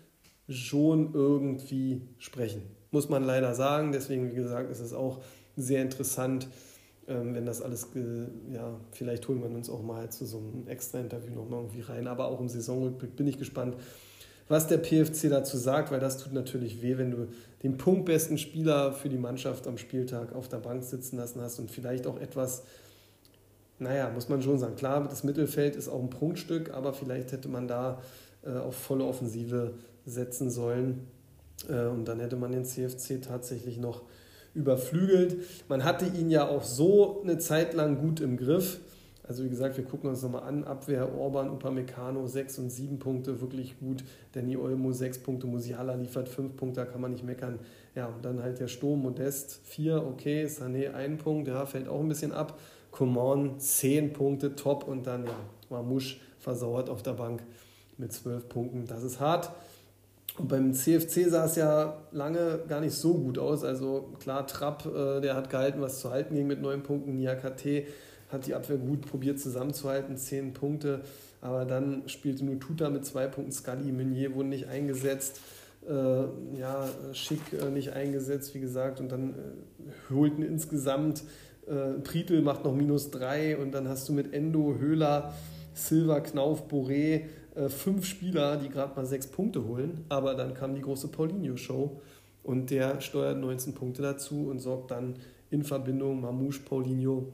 schon 0.48 1.14
irgendwie 1.14 2.02
sprechen. 2.18 2.62
Muss 2.90 3.08
man 3.08 3.24
leider 3.24 3.54
sagen. 3.54 3.92
Deswegen, 3.92 4.30
wie 4.30 4.36
gesagt, 4.36 4.70
ist 4.70 4.80
es 4.80 4.92
auch 4.92 5.22
sehr 5.56 5.82
interessant, 5.82 6.48
wenn 7.06 7.46
das 7.46 7.62
alles, 7.62 7.88
ja, 8.52 8.80
vielleicht 8.90 9.28
holen 9.28 9.40
wir 9.40 9.48
uns 9.48 9.70
auch 9.70 9.82
mal 9.82 10.10
zu 10.10 10.26
so 10.26 10.38
einem 10.38 10.66
extra 10.66 10.98
Interview 10.98 11.34
nochmal 11.34 11.60
irgendwie 11.60 11.82
rein. 11.82 12.08
Aber 12.08 12.26
auch 12.26 12.40
im 12.40 12.48
Saisonrückblick 12.48 13.14
bin 13.14 13.26
ich 13.28 13.38
gespannt, 13.38 13.76
was 14.48 14.68
der 14.68 14.78
PFC 14.78 15.28
dazu 15.28 15.56
sagt, 15.56 15.90
weil 15.90 16.00
das 16.00 16.18
tut 16.18 16.32
natürlich 16.32 16.82
weh, 16.82 16.98
wenn 16.98 17.10
du 17.10 17.28
den 17.62 17.76
punktbesten 17.76 18.38
Spieler 18.38 18.92
für 18.92 19.08
die 19.08 19.18
Mannschaft 19.18 19.66
am 19.66 19.78
Spieltag 19.78 20.34
auf 20.34 20.48
der 20.48 20.58
Bank 20.58 20.84
sitzen 20.84 21.16
lassen 21.16 21.40
hast 21.40 21.58
und 21.58 21.70
vielleicht 21.70 22.06
auch 22.06 22.20
etwas, 22.20 22.62
naja, 23.78 24.10
muss 24.10 24.28
man 24.28 24.42
schon 24.42 24.58
sagen, 24.58 24.76
klar, 24.76 25.06
das 25.08 25.24
Mittelfeld 25.24 25.74
ist 25.76 25.88
auch 25.88 26.00
ein 26.00 26.10
Prunkstück, 26.10 26.72
aber 26.72 26.92
vielleicht 26.92 27.32
hätte 27.32 27.48
man 27.48 27.66
da 27.66 28.00
äh, 28.44 28.50
auf 28.50 28.76
volle 28.76 29.04
Offensive 29.04 29.74
setzen 30.04 30.50
sollen. 30.50 31.06
Äh, 31.68 31.86
und 31.86 32.06
dann 32.06 32.20
hätte 32.20 32.36
man 32.36 32.52
den 32.52 32.64
CFC 32.64 33.20
tatsächlich 33.20 33.78
noch 33.78 34.02
überflügelt. 34.56 35.36
Man 35.68 35.84
hatte 35.84 36.06
ihn 36.06 36.30
ja 36.30 36.48
auch 36.48 36.64
so 36.64 37.22
eine 37.22 37.38
Zeit 37.38 37.74
lang 37.74 37.98
gut 37.98 38.20
im 38.20 38.36
Griff. 38.36 38.80
Also 39.28 39.44
wie 39.44 39.48
gesagt, 39.48 39.76
wir 39.76 39.84
gucken 39.84 40.08
uns 40.08 40.22
nochmal 40.22 40.44
an. 40.44 40.64
Abwehr, 40.64 41.12
Orban, 41.16 41.50
Upamecano, 41.50 42.26
6 42.26 42.60
und 42.60 42.70
7 42.70 42.98
Punkte, 42.98 43.40
wirklich 43.40 43.78
gut. 43.78 44.04
Danny 44.32 44.56
Olmo, 44.56 44.92
6 44.92 45.18
Punkte. 45.18 45.46
Musiala 45.46 45.94
liefert 45.94 46.28
5 46.28 46.56
Punkte, 46.56 46.80
da 46.80 46.86
kann 46.86 47.00
man 47.00 47.10
nicht 47.10 47.24
meckern. 47.24 47.58
Ja, 47.94 48.06
und 48.06 48.24
dann 48.24 48.42
halt 48.42 48.60
der 48.60 48.68
Sturm, 48.68 49.02
Modest, 49.02 49.60
4, 49.64 50.06
okay. 50.06 50.46
Sané, 50.46 50.92
1 50.92 51.22
Punkt, 51.22 51.48
ja, 51.48 51.66
fällt 51.66 51.88
auch 51.88 52.00
ein 52.00 52.08
bisschen 52.08 52.32
ab. 52.32 52.58
Coman, 52.92 53.58
10 53.58 54.12
Punkte, 54.12 54.54
top. 54.54 54.86
Und 54.86 55.06
dann, 55.06 55.24
ja, 55.24 55.32
Marmouche 55.70 56.18
versauert 56.38 56.88
auf 56.88 57.02
der 57.02 57.14
Bank 57.14 57.42
mit 57.98 58.12
12 58.12 58.48
Punkten. 58.48 58.86
Das 58.86 59.02
ist 59.02 59.18
hart. 59.18 59.50
Und 60.38 60.48
beim 60.48 60.74
CFC 60.74 61.28
sah 61.28 61.46
es 61.46 61.56
ja 61.56 61.96
lange 62.12 62.60
gar 62.68 62.80
nicht 62.80 62.94
so 62.94 63.14
gut 63.14 63.38
aus. 63.38 63.64
Also 63.64 64.12
klar, 64.20 64.46
Trapp, 64.46 64.86
äh, 64.86 65.20
der 65.20 65.34
hat 65.34 65.48
gehalten, 65.50 65.80
was 65.80 66.00
zu 66.00 66.10
halten 66.10 66.34
ging 66.34 66.46
mit 66.46 66.60
neun 66.60 66.82
Punkten. 66.82 67.16
Niakate 67.16 67.84
hat 68.28 68.46
die 68.46 68.54
Abwehr 68.54 68.76
gut 68.76 69.06
probiert 69.06 69.40
zusammenzuhalten, 69.40 70.16
zehn 70.16 70.52
Punkte. 70.52 71.00
Aber 71.40 71.64
dann 71.64 72.02
spielte 72.06 72.44
nur 72.44 72.58
Tuta 72.58 72.90
mit 72.90 73.04
zwei 73.06 73.26
Punkten. 73.26 73.52
Scully, 73.52 73.92
Meunier 73.92 74.34
wurden 74.34 74.50
nicht 74.50 74.68
eingesetzt. 74.68 75.40
Äh, 75.88 75.92
ja, 76.58 76.88
Schick 77.12 77.40
äh, 77.52 77.70
nicht 77.70 77.92
eingesetzt, 77.92 78.54
wie 78.54 78.60
gesagt. 78.60 79.00
Und 79.00 79.12
dann 79.12 79.30
äh, 79.30 80.14
holten 80.14 80.42
insgesamt, 80.42 81.22
äh, 81.66 82.00
Pritel 82.00 82.42
macht 82.42 82.64
noch 82.64 82.74
minus 82.74 83.10
drei. 83.10 83.56
Und 83.56 83.72
dann 83.72 83.88
hast 83.88 84.08
du 84.08 84.12
mit 84.12 84.34
Endo, 84.34 84.74
Höhler, 84.78 85.32
Silva, 85.72 86.20
Knauf, 86.20 86.68
Boré 86.68 87.22
äh, 87.56 87.68
fünf 87.68 88.04
Spieler, 88.04 88.56
die 88.58 88.68
gerade 88.68 88.94
mal 88.94 89.06
sechs 89.06 89.26
Punkte 89.26 89.64
holen, 89.64 90.04
aber 90.08 90.34
dann 90.34 90.54
kam 90.54 90.74
die 90.74 90.82
große 90.82 91.08
Paulinho-Show 91.08 92.00
und 92.42 92.70
der 92.70 93.00
steuert 93.00 93.38
19 93.38 93.74
Punkte 93.74 94.02
dazu 94.02 94.48
und 94.48 94.60
sorgt 94.60 94.90
dann 94.90 95.14
in 95.50 95.64
Verbindung 95.64 96.20
Mamouche, 96.20 96.60
Paulinho 96.60 97.32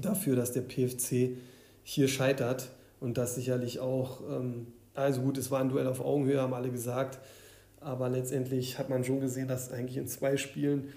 dafür, 0.00 0.36
dass 0.36 0.52
der 0.52 0.62
PFC 0.62 1.38
hier 1.82 2.08
scheitert 2.08 2.68
und 3.00 3.16
das 3.16 3.34
sicherlich 3.34 3.80
auch, 3.80 4.20
ähm, 4.30 4.66
also 4.94 5.22
gut, 5.22 5.38
es 5.38 5.50
war 5.50 5.60
ein 5.60 5.70
Duell 5.70 5.86
auf 5.86 6.00
Augenhöhe, 6.00 6.40
haben 6.40 6.54
alle 6.54 6.70
gesagt, 6.70 7.18
aber 7.80 8.08
letztendlich 8.08 8.78
hat 8.78 8.90
man 8.90 9.02
schon 9.02 9.20
gesehen, 9.20 9.48
dass 9.48 9.72
eigentlich 9.72 9.96
in 9.96 10.08
zwei 10.08 10.36
Spielen 10.36 10.88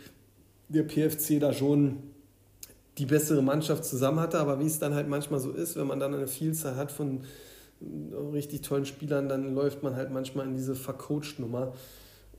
der 0.69 0.83
PFC 0.83 1.39
da 1.39 1.53
schon 1.53 1.97
die 2.97 3.05
bessere 3.05 3.41
Mannschaft 3.41 3.85
zusammen 3.85 4.19
hatte, 4.19 4.39
aber 4.39 4.59
wie 4.59 4.65
es 4.65 4.79
dann 4.79 4.93
halt 4.93 5.07
manchmal 5.07 5.39
so 5.39 5.51
ist, 5.51 5.75
wenn 5.77 5.87
man 5.87 5.99
dann 5.99 6.13
eine 6.13 6.27
Vielzahl 6.27 6.75
hat 6.75 6.91
von 6.91 7.21
richtig 7.81 8.61
tollen 8.61 8.85
Spielern, 8.85 9.29
dann 9.29 9.53
läuft 9.53 9.83
man 9.83 9.95
halt 9.95 10.11
manchmal 10.11 10.47
in 10.47 10.55
diese 10.55 10.75
Vercoached-Nummer. 10.75 11.73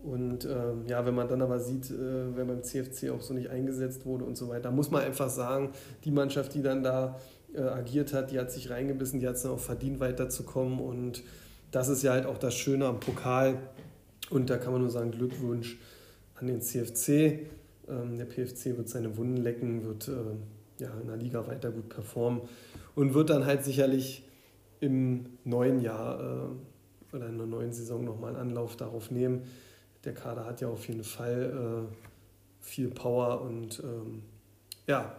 Und 0.03 0.45
ähm, 0.45 0.87
ja, 0.87 1.05
wenn 1.07 1.15
man 1.15 1.29
dann 1.29 1.43
aber 1.43 1.59
sieht, 1.59 1.91
äh, 1.91 2.37
wenn 2.37 2.47
beim 2.47 2.63
CFC 2.63 3.11
auch 3.11 3.21
so 3.21 3.35
nicht 3.35 3.51
eingesetzt 3.51 4.07
wurde 4.07 4.25
und 4.25 4.37
so 4.37 4.49
weiter, 4.49 4.71
muss 4.71 4.91
man 4.91 5.03
einfach 5.03 5.29
sagen, 5.29 5.71
die 6.05 6.11
Mannschaft, 6.11 6.55
die 6.55 6.63
dann 6.63 6.83
da 6.83 7.19
äh, 7.55 7.63
agiert 7.63 8.13
hat, 8.13 8.31
die 8.31 8.39
hat 8.39 8.53
sich 8.53 8.71
reingebissen, 8.71 9.21
die 9.21 9.27
hat 9.27 9.37
es 9.37 9.43
dann 9.43 9.53
auch 9.53 9.59
verdient, 9.59 9.99
weiterzukommen. 9.99 10.79
Und 10.79 11.23
das 11.71 11.89
ist 11.89 12.03
ja 12.03 12.13
halt 12.13 12.27
auch 12.27 12.39
das 12.39 12.55
Schöne 12.55 12.87
am 12.87 13.01
Pokal. 13.01 13.59
Und 14.31 14.51
da 14.51 14.57
kann 14.57 14.73
man 14.73 14.83
nur 14.83 14.91
sagen, 14.91 15.11
Glückwunsch 15.11 15.79
an 16.37 16.47
den 16.47 16.61
CFC. 16.61 17.47
Ähm, 17.89 18.19
der 18.19 18.27
PFC 18.27 18.77
wird 18.77 18.89
seine 18.89 19.17
Wunden 19.17 19.39
lecken, 19.39 19.85
wird 19.85 20.09
äh, 20.09 20.83
ja, 20.83 20.91
in 21.01 21.09
der 21.09 21.17
Liga 21.17 21.47
weiter 21.47 21.71
gut 21.71 21.89
performen 21.89 22.43
und 22.95 23.15
wird 23.15 23.31
dann 23.31 23.47
halt 23.47 23.65
sicherlich 23.65 24.28
im 24.81 25.27
neuen 25.45 25.81
Jahr 25.81 26.21
äh, 26.21 27.17
oder 27.17 27.29
in 27.29 27.39
der 27.39 27.47
neuen 27.47 27.73
Saison 27.73 28.05
nochmal 28.05 28.31
einen 28.31 28.51
Anlauf 28.51 28.77
darauf 28.77 29.11
nehmen. 29.11 29.43
Der 30.05 30.15
Kader 30.15 30.45
hat 30.45 30.61
ja 30.61 30.69
auf 30.69 30.87
jeden 30.89 31.05
Fall 31.05 31.89
äh, 31.91 31.95
viel 32.61 32.89
Power 32.89 33.41
und 33.43 33.81
ähm, 33.83 34.23
ja, 34.87 35.15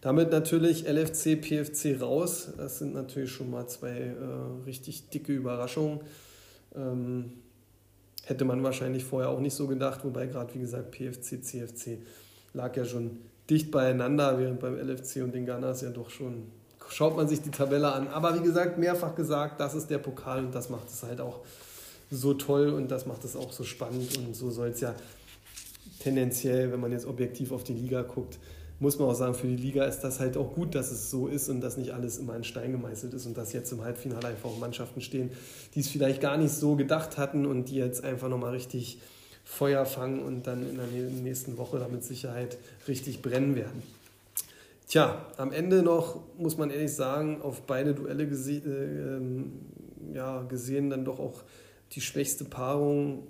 damit 0.00 0.30
natürlich 0.30 0.86
LFC, 0.86 1.40
PFC 1.40 2.00
raus. 2.00 2.52
Das 2.56 2.78
sind 2.78 2.94
natürlich 2.94 3.32
schon 3.32 3.50
mal 3.50 3.66
zwei 3.66 3.90
äh, 3.90 4.64
richtig 4.64 5.10
dicke 5.10 5.32
Überraschungen. 5.32 6.00
Ähm, 6.74 7.32
hätte 8.24 8.44
man 8.44 8.62
wahrscheinlich 8.62 9.04
vorher 9.04 9.30
auch 9.30 9.40
nicht 9.40 9.54
so 9.54 9.66
gedacht, 9.66 10.04
wobei 10.04 10.26
gerade, 10.26 10.54
wie 10.54 10.60
gesagt, 10.60 10.90
PFC, 10.92 11.42
CFC 11.42 11.98
lag 12.52 12.76
ja 12.76 12.84
schon 12.84 13.18
dicht 13.48 13.70
beieinander, 13.70 14.38
während 14.38 14.60
beim 14.60 14.76
LFC 14.76 15.22
und 15.22 15.34
den 15.34 15.46
Gunners 15.46 15.80
ja 15.80 15.90
doch 15.90 16.10
schon 16.10 16.48
schaut 16.90 17.16
man 17.16 17.28
sich 17.28 17.42
die 17.42 17.50
Tabelle 17.50 17.92
an. 17.92 18.08
Aber 18.08 18.38
wie 18.38 18.42
gesagt, 18.42 18.78
mehrfach 18.78 19.14
gesagt, 19.14 19.60
das 19.60 19.74
ist 19.74 19.90
der 19.90 19.98
Pokal 19.98 20.44
und 20.44 20.54
das 20.54 20.70
macht 20.70 20.88
es 20.88 21.02
halt 21.02 21.20
auch 21.20 21.40
so 22.10 22.34
toll 22.34 22.70
und 22.70 22.90
das 22.90 23.06
macht 23.06 23.24
es 23.24 23.36
auch 23.36 23.52
so 23.52 23.64
spannend 23.64 24.16
und 24.18 24.34
so 24.36 24.50
soll 24.50 24.68
es 24.68 24.80
ja 24.80 24.94
tendenziell, 26.00 26.70
wenn 26.72 26.80
man 26.80 26.92
jetzt 26.92 27.06
objektiv 27.06 27.52
auf 27.52 27.64
die 27.64 27.72
Liga 27.72 28.02
guckt, 28.02 28.38
muss 28.78 28.98
man 28.98 29.08
auch 29.08 29.14
sagen, 29.14 29.34
für 29.34 29.46
die 29.46 29.56
Liga 29.56 29.84
ist 29.84 30.00
das 30.00 30.20
halt 30.20 30.36
auch 30.36 30.54
gut, 30.54 30.74
dass 30.74 30.90
es 30.90 31.10
so 31.10 31.28
ist 31.28 31.48
und 31.48 31.60
dass 31.60 31.76
nicht 31.76 31.92
alles 31.92 32.18
immer 32.18 32.36
in 32.36 32.44
Stein 32.44 32.72
gemeißelt 32.72 33.14
ist 33.14 33.26
und 33.26 33.36
dass 33.36 33.52
jetzt 33.52 33.72
im 33.72 33.82
Halbfinale 33.82 34.28
einfach 34.28 34.50
auch 34.50 34.58
Mannschaften 34.58 35.00
stehen, 35.00 35.30
die 35.74 35.80
es 35.80 35.88
vielleicht 35.88 36.20
gar 36.20 36.36
nicht 36.36 36.52
so 36.52 36.76
gedacht 36.76 37.16
hatten 37.16 37.46
und 37.46 37.70
die 37.70 37.76
jetzt 37.76 38.04
einfach 38.04 38.28
nochmal 38.28 38.52
richtig 38.52 38.98
Feuer 39.44 39.86
fangen 39.86 40.20
und 40.20 40.46
dann 40.46 40.68
in 40.68 40.76
der 40.76 40.86
nächsten 40.86 41.56
Woche 41.56 41.78
damit 41.78 42.04
Sicherheit 42.04 42.58
richtig 42.86 43.22
brennen 43.22 43.54
werden. 43.54 43.82
Tja, 44.88 45.26
am 45.36 45.50
Ende 45.50 45.82
noch, 45.82 46.20
muss 46.38 46.56
man 46.56 46.70
ehrlich 46.70 46.94
sagen, 46.94 47.42
auf 47.42 47.62
beide 47.62 47.92
Duelle 47.92 48.28
gese 48.28 48.52
äh, 48.52 49.16
ähm, 49.16 49.52
ja, 50.14 50.42
gesehen 50.42 50.90
dann 50.90 51.04
doch 51.04 51.18
auch 51.18 51.42
die 51.92 52.00
schwächste 52.00 52.44
Paarung. 52.44 53.26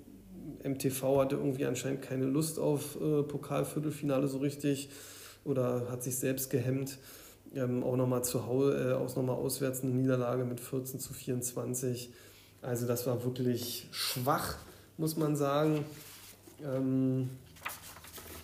MTV 0.63 1.19
hatte 1.19 1.35
irgendwie 1.35 1.65
anscheinend 1.65 2.03
keine 2.03 2.25
Lust 2.25 2.59
auf 2.59 2.95
äh, 3.01 3.23
Pokalviertelfinale 3.23 4.27
so 4.27 4.37
richtig 4.37 4.89
oder 5.45 5.89
hat 5.89 6.03
sich 6.03 6.17
selbst 6.17 6.51
gehemmt. 6.51 6.99
Ähm, 7.55 7.83
auch 7.83 7.95
nochmal 7.95 8.23
zu 8.23 8.45
Hause, 8.45 8.91
äh, 8.91 8.93
aus 8.93 9.15
nochmal 9.15 9.37
auswärts 9.37 9.81
eine 9.81 9.93
Niederlage 9.93 10.45
mit 10.45 10.59
14 10.59 10.99
zu 10.99 11.13
24. 11.13 12.11
Also 12.61 12.85
das 12.85 13.07
war 13.07 13.23
wirklich 13.23 13.87
schwach, 13.91 14.57
muss 14.97 15.17
man 15.17 15.35
sagen. 15.35 15.85
Ähm, 16.63 17.29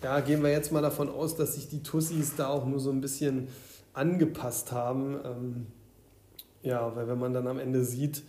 ja, 0.04 0.20
gehen 0.20 0.42
wir 0.42 0.50
jetzt 0.50 0.70
mal 0.70 0.82
davon 0.82 1.08
aus, 1.08 1.34
dass 1.34 1.54
sich 1.54 1.70
die 1.70 1.82
Tussis 1.82 2.36
da 2.36 2.48
auch 2.48 2.66
nur 2.66 2.78
so 2.78 2.90
ein 2.90 3.00
bisschen 3.00 3.48
angepasst 3.94 4.70
haben. 4.70 5.16
Ähm, 5.24 5.66
ja, 6.62 6.94
weil 6.94 7.08
wenn 7.08 7.18
man 7.18 7.32
dann 7.32 7.46
am 7.46 7.58
Ende 7.58 7.84
sieht, 7.84 8.22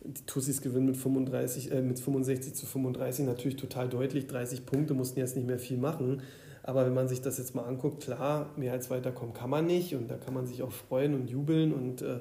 die 0.00 0.24
Tussis 0.26 0.62
gewinnen 0.62 0.86
mit, 0.86 0.96
35, 0.96 1.72
äh, 1.72 1.82
mit 1.82 1.98
65 1.98 2.54
zu 2.54 2.66
35 2.66 3.26
natürlich 3.26 3.56
total 3.56 3.88
deutlich. 3.88 4.28
30 4.28 4.64
Punkte 4.64 4.94
mussten 4.94 5.18
jetzt 5.18 5.34
nicht 5.34 5.48
mehr 5.48 5.58
viel 5.58 5.76
machen. 5.76 6.22
Aber 6.62 6.86
wenn 6.86 6.94
man 6.94 7.08
sich 7.08 7.20
das 7.20 7.36
jetzt 7.38 7.52
mal 7.52 7.64
anguckt, 7.64 8.04
klar, 8.04 8.50
mehr 8.56 8.72
als 8.72 8.88
weiterkommen 8.88 9.34
kann 9.34 9.50
man 9.50 9.66
nicht 9.66 9.96
und 9.96 10.08
da 10.08 10.18
kann 10.18 10.34
man 10.34 10.46
sich 10.46 10.62
auch 10.62 10.70
freuen 10.70 11.14
und 11.14 11.28
jubeln 11.28 11.72
und 11.72 12.02
äh, 12.02 12.20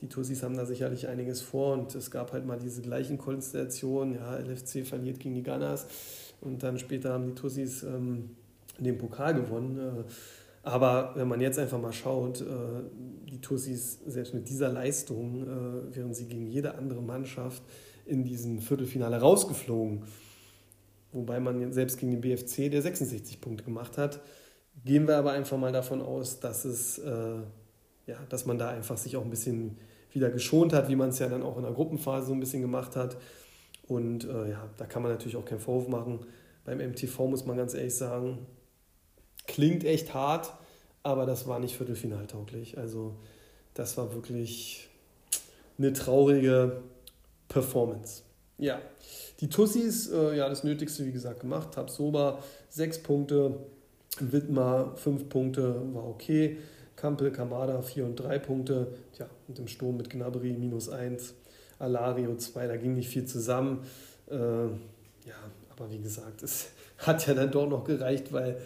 die 0.00 0.08
Tussis 0.08 0.44
haben 0.44 0.56
da 0.56 0.64
sicherlich 0.64 1.08
einiges 1.08 1.40
vor 1.40 1.72
und 1.72 1.92
es 1.96 2.12
gab 2.12 2.32
halt 2.32 2.46
mal 2.46 2.58
diese 2.58 2.82
gleichen 2.82 3.18
Konstellationen, 3.18 4.14
ja, 4.14 4.36
LFC 4.36 4.86
verliert 4.86 5.18
gegen 5.18 5.34
die 5.34 5.42
Gunners 5.42 5.86
und 6.40 6.62
dann 6.62 6.78
später 6.78 7.12
haben 7.12 7.26
die 7.26 7.34
Tussis 7.34 7.82
ähm, 7.82 8.30
den 8.78 8.98
Pokal 8.98 9.34
gewonnen. 9.34 9.78
Äh, 9.78 10.04
aber 10.62 11.12
wenn 11.14 11.28
man 11.28 11.40
jetzt 11.40 11.58
einfach 11.58 11.80
mal 11.80 11.92
schaut, 11.92 12.40
äh, 12.40 12.44
die 13.30 13.40
Tussis, 13.40 14.00
selbst 14.06 14.34
mit 14.34 14.48
dieser 14.48 14.68
Leistung, 14.68 15.42
äh, 15.42 15.96
wären 15.96 16.14
sie 16.14 16.26
gegen 16.26 16.46
jede 16.46 16.74
andere 16.74 17.02
Mannschaft 17.02 17.62
in 18.06 18.24
diesem 18.24 18.60
Viertelfinale 18.60 19.20
rausgeflogen 19.20 20.04
wobei 21.12 21.40
man 21.40 21.72
selbst 21.72 21.98
gegen 21.98 22.12
den 22.12 22.20
BFC, 22.20 22.70
der 22.70 22.82
66 22.82 23.40
Punkte 23.40 23.64
gemacht 23.64 23.98
hat, 23.98 24.20
gehen 24.84 25.08
wir 25.08 25.16
aber 25.16 25.32
einfach 25.32 25.58
mal 25.58 25.72
davon 25.72 26.02
aus, 26.02 26.40
dass 26.40 26.64
es, 26.64 26.98
äh, 26.98 27.36
ja, 28.06 28.16
dass 28.28 28.46
man 28.46 28.58
da 28.58 28.70
einfach 28.70 28.96
sich 28.96 29.16
auch 29.16 29.24
ein 29.24 29.30
bisschen 29.30 29.78
wieder 30.12 30.30
geschont 30.30 30.72
hat, 30.72 30.88
wie 30.88 30.96
man 30.96 31.10
es 31.10 31.18
ja 31.18 31.28
dann 31.28 31.42
auch 31.42 31.56
in 31.56 31.64
der 31.64 31.72
Gruppenphase 31.72 32.28
so 32.28 32.32
ein 32.32 32.40
bisschen 32.40 32.62
gemacht 32.62 32.96
hat. 32.96 33.16
Und 33.88 34.24
äh, 34.24 34.50
ja, 34.50 34.68
da 34.76 34.86
kann 34.86 35.02
man 35.02 35.10
natürlich 35.10 35.36
auch 35.36 35.44
keinen 35.44 35.60
Vorwurf 35.60 35.88
machen. 35.88 36.20
Beim 36.64 36.78
MTV 36.78 37.26
muss 37.26 37.46
man 37.46 37.56
ganz 37.56 37.74
ehrlich 37.74 37.94
sagen, 37.94 38.46
klingt 39.46 39.84
echt 39.84 40.12
hart, 40.12 40.52
aber 41.02 41.24
das 41.24 41.48
war 41.48 41.58
nicht 41.58 41.76
viertelfinaltauglich. 41.76 42.76
Also 42.78 43.16
das 43.74 43.96
war 43.96 44.14
wirklich 44.14 44.88
eine 45.78 45.92
traurige 45.92 46.82
Performance. 47.48 48.22
Ja, 48.58 48.82
die 49.40 49.48
Tussis, 49.48 50.10
äh, 50.10 50.36
ja, 50.36 50.48
das 50.48 50.64
Nötigste, 50.64 51.06
wie 51.06 51.12
gesagt, 51.12 51.40
gemacht. 51.40 51.72
Tabsoba 51.72 52.42
sechs 52.68 52.98
Punkte, 52.98 53.54
Wittmar 54.18 54.96
fünf 54.96 55.28
Punkte, 55.28 55.80
war 55.94 56.06
okay. 56.06 56.58
Kampel, 56.96 57.30
Kamada 57.30 57.80
vier 57.80 58.04
und 58.04 58.16
drei 58.16 58.40
Punkte. 58.40 58.88
Tja, 59.12 59.28
und 59.46 59.58
im 59.60 59.68
Sturm 59.68 59.96
mit 59.96 60.10
Gnabry 60.10 60.52
minus 60.52 60.88
eins. 60.88 61.34
Alario 61.78 62.34
zwei, 62.36 62.66
da 62.66 62.76
ging 62.76 62.94
nicht 62.94 63.08
viel 63.08 63.24
zusammen. 63.24 63.80
Äh, 64.30 64.36
ja, 64.36 65.36
aber 65.70 65.90
wie 65.90 65.98
gesagt, 65.98 66.42
es 66.42 66.70
hat 66.98 67.26
ja 67.26 67.34
dann 67.34 67.50
doch 67.50 67.68
noch 67.68 67.84
gereicht, 67.84 68.32
weil 68.32 68.56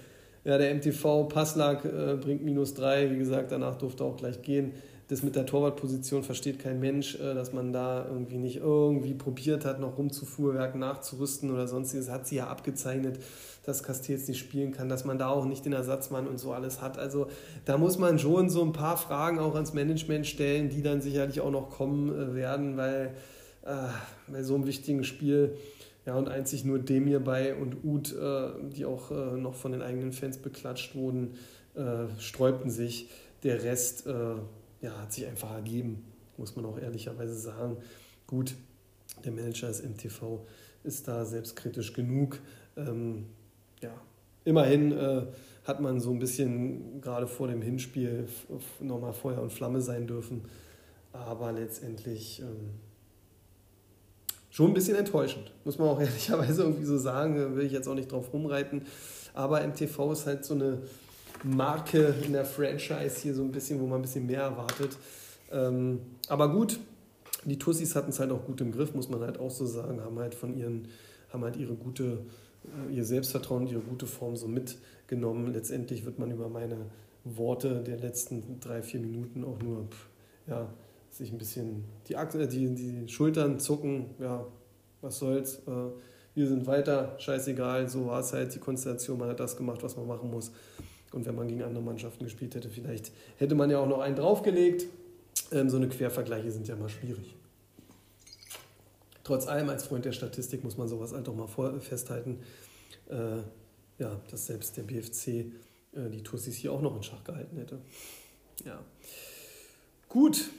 ja, 0.44 0.58
der 0.58 0.74
MTV 0.74 1.24
Passlag 1.28 1.84
äh, 1.84 2.16
bringt 2.16 2.44
minus 2.44 2.74
drei. 2.74 3.10
Wie 3.10 3.18
gesagt, 3.18 3.52
danach 3.52 3.76
durfte 3.76 4.04
auch 4.04 4.16
gleich 4.16 4.42
gehen 4.42 4.72
das 5.12 5.22
mit 5.22 5.36
der 5.36 5.44
Torwartposition 5.44 6.22
versteht 6.22 6.58
kein 6.58 6.80
Mensch, 6.80 7.16
äh, 7.16 7.34
dass 7.34 7.52
man 7.52 7.70
da 7.70 8.06
irgendwie 8.08 8.38
nicht 8.38 8.56
irgendwie 8.56 9.12
probiert 9.12 9.66
hat, 9.66 9.78
noch 9.78 9.98
rumzufuhrwerken, 9.98 10.80
nachzurüsten 10.80 11.50
oder 11.50 11.68
sonstiges. 11.68 12.08
Hat 12.08 12.26
sie 12.26 12.36
ja 12.36 12.46
abgezeichnet, 12.46 13.18
dass 13.64 13.82
Castells 13.82 14.26
nicht 14.26 14.38
spielen 14.38 14.72
kann, 14.72 14.88
dass 14.88 15.04
man 15.04 15.18
da 15.18 15.28
auch 15.28 15.44
nicht 15.44 15.66
den 15.66 15.74
Ersatzmann 15.74 16.26
und 16.26 16.38
so 16.38 16.52
alles 16.52 16.80
hat. 16.80 16.98
Also 16.98 17.26
da 17.66 17.76
muss 17.76 17.98
man 17.98 18.18
schon 18.18 18.48
so 18.48 18.62
ein 18.62 18.72
paar 18.72 18.96
Fragen 18.96 19.38
auch 19.38 19.54
ans 19.54 19.74
Management 19.74 20.26
stellen, 20.26 20.70
die 20.70 20.80
dann 20.80 21.02
sicherlich 21.02 21.42
auch 21.42 21.50
noch 21.50 21.68
kommen 21.68 22.08
äh, 22.08 22.34
werden, 22.34 22.78
weil 22.78 23.14
äh, 23.66 23.74
bei 24.28 24.42
so 24.42 24.54
einem 24.54 24.66
wichtigen 24.66 25.04
Spiel 25.04 25.58
ja, 26.06 26.16
und 26.16 26.30
einzig 26.30 26.64
nur 26.64 26.78
Demir 26.78 27.20
bei 27.20 27.54
und 27.54 27.84
Uth, 27.84 28.14
äh, 28.14 28.48
die 28.74 28.86
auch 28.86 29.10
äh, 29.10 29.36
noch 29.36 29.54
von 29.56 29.72
den 29.72 29.82
eigenen 29.82 30.12
Fans 30.12 30.38
beklatscht 30.38 30.94
wurden, 30.94 31.34
äh, 31.74 32.08
sträubten 32.18 32.70
sich. 32.70 33.10
Der 33.42 33.62
Rest 33.64 34.06
ja, 34.82 35.00
hat 35.00 35.12
sich 35.12 35.26
einfach 35.26 35.52
ergeben, 35.52 36.04
muss 36.36 36.54
man 36.56 36.66
auch 36.66 36.78
ehrlicherweise 36.78 37.34
sagen. 37.34 37.76
Gut, 38.26 38.54
der 39.24 39.32
Manager 39.32 39.68
des 39.68 39.82
MTV 39.82 40.44
ist 40.84 41.08
da 41.08 41.24
selbstkritisch 41.24 41.92
genug. 41.92 42.40
Ähm, 42.76 43.26
ja, 43.80 43.94
immerhin 44.44 44.92
äh, 44.92 45.22
hat 45.64 45.80
man 45.80 46.00
so 46.00 46.10
ein 46.10 46.18
bisschen 46.18 47.00
gerade 47.00 47.26
vor 47.26 47.48
dem 47.48 47.62
Hinspiel 47.62 48.26
nochmal 48.80 49.12
Feuer 49.12 49.40
und 49.40 49.52
Flamme 49.52 49.80
sein 49.80 50.06
dürfen. 50.06 50.42
Aber 51.12 51.52
letztendlich 51.52 52.40
ähm, 52.40 52.70
schon 54.50 54.68
ein 54.68 54.74
bisschen 54.74 54.96
enttäuschend, 54.96 55.52
muss 55.64 55.78
man 55.78 55.88
auch 55.88 56.00
ehrlicherweise 56.00 56.62
irgendwie 56.62 56.84
so 56.84 56.98
sagen. 56.98 57.36
Da 57.36 57.54
will 57.54 57.64
ich 57.64 57.72
jetzt 57.72 57.86
auch 57.86 57.94
nicht 57.94 58.10
drauf 58.10 58.32
rumreiten. 58.32 58.82
Aber 59.34 59.64
MTV 59.66 60.12
ist 60.12 60.26
halt 60.26 60.44
so 60.44 60.54
eine 60.54 60.82
Marke 61.44 62.14
in 62.24 62.32
der 62.32 62.44
Franchise 62.44 63.20
hier 63.20 63.34
so 63.34 63.42
ein 63.42 63.52
bisschen, 63.52 63.80
wo 63.80 63.86
man 63.86 64.00
ein 64.00 64.02
bisschen 64.02 64.26
mehr 64.26 64.42
erwartet. 64.42 64.96
Ähm, 65.50 66.00
aber 66.28 66.50
gut, 66.50 66.78
die 67.44 67.58
Tussis 67.58 67.96
hatten 67.96 68.10
es 68.10 68.20
halt 68.20 68.30
auch 68.30 68.44
gut 68.44 68.60
im 68.60 68.72
Griff, 68.72 68.94
muss 68.94 69.08
man 69.08 69.20
halt 69.20 69.38
auch 69.38 69.50
so 69.50 69.66
sagen, 69.66 70.00
haben 70.00 70.18
halt 70.18 70.34
von 70.34 70.56
ihren, 70.56 70.88
haben 71.32 71.42
halt 71.44 71.56
ihre 71.56 71.74
gute, 71.74 72.18
äh, 72.64 72.94
ihr 72.94 73.04
Selbstvertrauen, 73.04 73.66
ihre 73.66 73.80
gute 73.80 74.06
Form 74.06 74.36
so 74.36 74.48
mitgenommen. 74.48 75.52
Letztendlich 75.52 76.04
wird 76.04 76.18
man 76.18 76.30
über 76.30 76.48
meine 76.48 76.76
Worte 77.24 77.82
der 77.82 77.98
letzten 77.98 78.60
drei, 78.60 78.82
vier 78.82 79.00
Minuten 79.00 79.44
auch 79.44 79.60
nur, 79.60 79.88
ja, 80.46 80.68
sich 81.10 81.30
ein 81.30 81.38
bisschen 81.38 81.84
die, 82.08 82.14
äh, 82.14 82.46
die, 82.48 82.74
die 82.74 83.08
Schultern 83.08 83.58
zucken, 83.58 84.06
ja, 84.18 84.46
was 85.00 85.18
soll's, 85.18 85.56
äh, 85.66 85.90
wir 86.34 86.46
sind 86.46 86.66
weiter, 86.66 87.16
scheißegal, 87.18 87.88
so 87.88 88.06
war 88.06 88.20
es 88.20 88.32
halt, 88.32 88.54
die 88.54 88.58
Konstellation, 88.58 89.18
man 89.18 89.28
hat 89.28 89.40
das 89.40 89.56
gemacht, 89.56 89.82
was 89.82 89.96
man 89.96 90.06
machen 90.06 90.30
muss. 90.30 90.52
Und 91.12 91.26
wenn 91.26 91.34
man 91.34 91.48
gegen 91.48 91.62
andere 91.62 91.82
Mannschaften 91.82 92.24
gespielt 92.24 92.54
hätte, 92.54 92.70
vielleicht 92.70 93.12
hätte 93.36 93.54
man 93.54 93.70
ja 93.70 93.78
auch 93.78 93.88
noch 93.88 94.00
einen 94.00 94.16
draufgelegt. 94.16 94.86
Ähm, 95.50 95.68
so 95.68 95.76
eine 95.76 95.88
Quervergleiche 95.88 96.50
sind 96.50 96.68
ja 96.68 96.76
mal 96.76 96.88
schwierig. 96.88 97.36
trotz 99.24 99.46
allem 99.46 99.68
als 99.68 99.84
Freund 99.84 100.04
der 100.04 100.12
Statistik 100.12 100.64
muss 100.64 100.76
man 100.76 100.88
sowas 100.88 101.12
halt 101.12 101.28
auch 101.28 101.34
mal 101.34 101.46
vor, 101.46 101.78
festhalten, 101.80 102.40
äh, 103.08 103.38
ja, 103.98 104.20
dass 104.30 104.46
selbst 104.46 104.76
der 104.76 104.82
BFC 104.82 105.28
äh, 105.28 106.10
die 106.10 106.22
Tussis 106.22 106.56
hier 106.56 106.72
auch 106.72 106.82
noch 106.82 106.96
in 106.96 107.02
Schach 107.02 107.22
gehalten 107.22 107.56
hätte. 107.56 107.78
Ja. 108.64 108.82
Gut, 110.08 110.50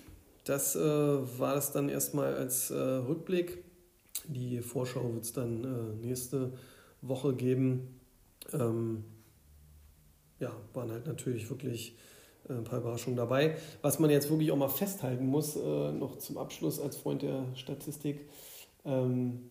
das 0.45 0.75
äh, 0.75 0.79
war 0.79 1.55
es 1.55 1.71
dann 1.71 1.89
erstmal 1.89 2.35
als 2.35 2.71
äh, 2.71 2.75
Rückblick. 2.75 3.63
Die 4.27 4.61
Vorschau 4.61 5.13
wird 5.13 5.23
es 5.23 5.33
dann 5.33 5.63
äh, 5.63 6.05
nächste 6.05 6.53
Woche 7.01 7.33
geben. 7.35 7.99
Ähm, 8.53 9.03
ja, 10.43 10.51
waren 10.73 10.91
halt 10.91 11.07
natürlich 11.07 11.49
wirklich 11.49 11.95
äh, 12.47 12.53
ein 12.53 12.63
paar 12.65 12.79
Überraschungen 12.79 13.17
dabei. 13.17 13.55
Was 13.81 13.99
man 13.99 14.09
jetzt 14.09 14.29
wirklich 14.29 14.51
auch 14.51 14.57
mal 14.57 14.67
festhalten 14.67 15.25
muss, 15.25 15.55
äh, 15.55 15.91
noch 15.91 16.17
zum 16.17 16.37
Abschluss 16.37 16.79
als 16.79 16.97
Freund 16.97 17.21
der 17.21 17.45
Statistik, 17.55 18.29
ähm, 18.85 19.49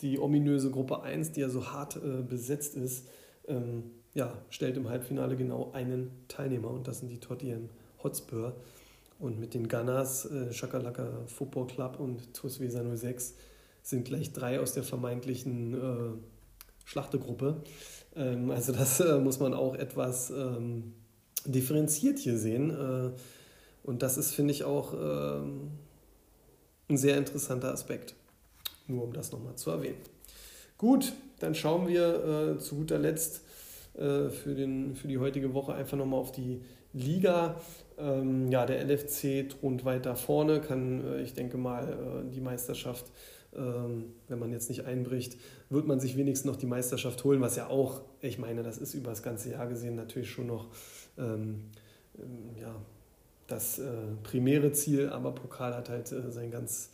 die 0.00 0.20
ominöse 0.20 0.70
Gruppe 0.70 1.02
1, 1.02 1.32
die 1.32 1.40
ja 1.40 1.48
so 1.48 1.72
hart 1.72 1.96
äh, 1.96 2.22
besetzt 2.22 2.76
ist, 2.76 3.08
ähm, 3.48 3.90
ja, 4.14 4.32
stellt 4.50 4.76
im 4.76 4.88
Halbfinale 4.88 5.36
genau 5.36 5.72
einen 5.72 6.10
Teilnehmer 6.28 6.70
und 6.70 6.86
das 6.86 7.00
sind 7.00 7.08
die 7.08 7.20
Tottenham 7.20 7.70
Hotspur. 8.02 8.54
Und 9.18 9.40
mit 9.40 9.54
den 9.54 9.66
Gunners, 9.66 10.26
äh, 10.26 10.52
Shakalaka 10.52 11.24
Football 11.26 11.66
Club 11.66 11.98
und 11.98 12.34
TuS 12.34 12.60
Weser 12.60 12.84
06 12.96 13.34
sind 13.82 14.04
gleich 14.04 14.32
drei 14.32 14.60
aus 14.60 14.74
der 14.74 14.84
vermeintlichen 14.84 15.74
äh, 15.74 16.37
Schlachtegruppe. 16.88 17.62
Ähm, 18.16 18.50
also 18.50 18.72
das 18.72 19.00
äh, 19.00 19.18
muss 19.18 19.40
man 19.40 19.52
auch 19.52 19.74
etwas 19.74 20.30
ähm, 20.30 20.94
differenziert 21.44 22.18
hier 22.18 22.38
sehen. 22.38 22.70
Äh, 22.70 23.10
und 23.84 24.02
das 24.02 24.16
ist, 24.16 24.34
finde 24.34 24.52
ich, 24.52 24.64
auch 24.64 24.94
ähm, 24.94 25.70
ein 26.88 26.96
sehr 26.96 27.18
interessanter 27.18 27.72
Aspekt. 27.72 28.14
Nur 28.86 29.04
um 29.04 29.12
das 29.12 29.32
nochmal 29.32 29.56
zu 29.56 29.70
erwähnen. 29.70 29.98
Gut, 30.78 31.12
dann 31.40 31.54
schauen 31.54 31.88
wir 31.88 32.56
äh, 32.56 32.58
zu 32.58 32.76
guter 32.76 32.98
Letzt 32.98 33.42
äh, 33.94 34.30
für, 34.30 34.54
den, 34.54 34.96
für 34.96 35.08
die 35.08 35.18
heutige 35.18 35.52
Woche 35.52 35.74
einfach 35.74 35.98
nochmal 35.98 36.20
auf 36.20 36.32
die 36.32 36.62
Liga. 36.94 37.60
Ähm, 37.98 38.50
ja, 38.50 38.64
der 38.64 38.82
LFC 38.82 39.50
thront 39.50 39.84
weiter 39.84 40.16
vorne, 40.16 40.62
kann, 40.62 41.04
äh, 41.04 41.20
ich 41.20 41.34
denke 41.34 41.58
mal, 41.58 42.24
äh, 42.24 42.30
die 42.34 42.40
Meisterschaft, 42.40 43.04
ähm, 43.06 43.12
wenn 43.50 44.38
man 44.38 44.52
jetzt 44.52 44.68
nicht 44.68 44.84
einbricht, 44.84 45.36
wird 45.70 45.86
man 45.86 46.00
sich 46.00 46.16
wenigstens 46.16 46.50
noch 46.50 46.56
die 46.56 46.66
Meisterschaft 46.66 47.24
holen, 47.24 47.40
was 47.40 47.56
ja 47.56 47.68
auch, 47.68 48.02
ich 48.20 48.38
meine, 48.38 48.62
das 48.62 48.78
ist 48.78 48.94
über 48.94 49.10
das 49.10 49.22
ganze 49.22 49.50
Jahr 49.50 49.66
gesehen 49.66 49.96
natürlich 49.96 50.30
schon 50.30 50.46
noch 50.46 50.68
ähm, 51.16 51.62
ähm 52.18 52.50
ja, 52.60 52.74
das 53.46 53.78
äh, 53.78 53.86
primäre 54.22 54.72
Ziel, 54.72 55.08
aber 55.08 55.32
Pokal 55.32 55.74
hat 55.74 55.88
halt 55.88 56.12
äh, 56.12 56.30
seinen 56.30 56.50
ganz 56.50 56.90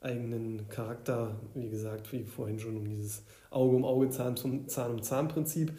eigenen 0.00 0.68
Charakter, 0.70 1.38
wie 1.54 1.68
gesagt, 1.68 2.10
wie 2.12 2.24
vorhin 2.24 2.58
schon 2.58 2.76
um 2.76 2.88
dieses 2.88 3.22
Auge 3.50 3.76
um 3.76 3.84
Auge, 3.84 4.08
Zahn, 4.08 4.36
zum, 4.36 4.66
Zahn 4.66 4.92
um 4.92 5.02
Zahn 5.02 5.28
Prinzip. 5.28 5.72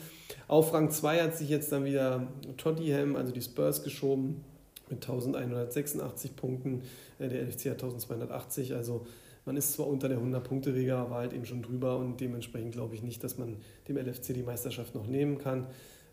Auf 0.48 0.74
Rang 0.74 0.92
2 0.92 1.24
hat 1.24 1.38
sich 1.38 1.50
jetzt 1.50 1.72
dann 1.72 1.86
wieder 1.86 2.28
Tottenham, 2.58 3.16
also 3.16 3.32
die 3.32 3.42
Spurs, 3.42 3.84
geschoben 3.84 4.44
mit 4.90 5.04
1186 5.04 6.36
Punkten. 6.36 6.84
Äh, 7.18 7.30
der 7.30 7.42
LFC 7.42 7.72
hat 7.72 7.82
1280, 7.82 8.76
also 8.76 9.08
man 9.46 9.58
ist 9.58 9.74
zwar 9.74 9.88
unter 9.88 10.08
der 10.08 10.20
100-Punkte-Regel, 10.20 10.94
aber 10.94 11.16
halt 11.16 11.34
eben 11.34 11.46
schon 11.46 11.62
drüber 11.62 11.98
und 11.98 12.20
dementsprechend 12.22 12.74
glaube 12.74 12.96
ich 12.96 13.04
nicht, 13.04 13.24
dass 13.24 13.38
man 13.38 13.58
dem 13.88 13.98
LFC 13.98 14.34
die 14.34 14.44
Meisterschaft 14.44 14.96
noch 14.96 15.08
nehmen 15.08 15.38
kann. 15.38 15.68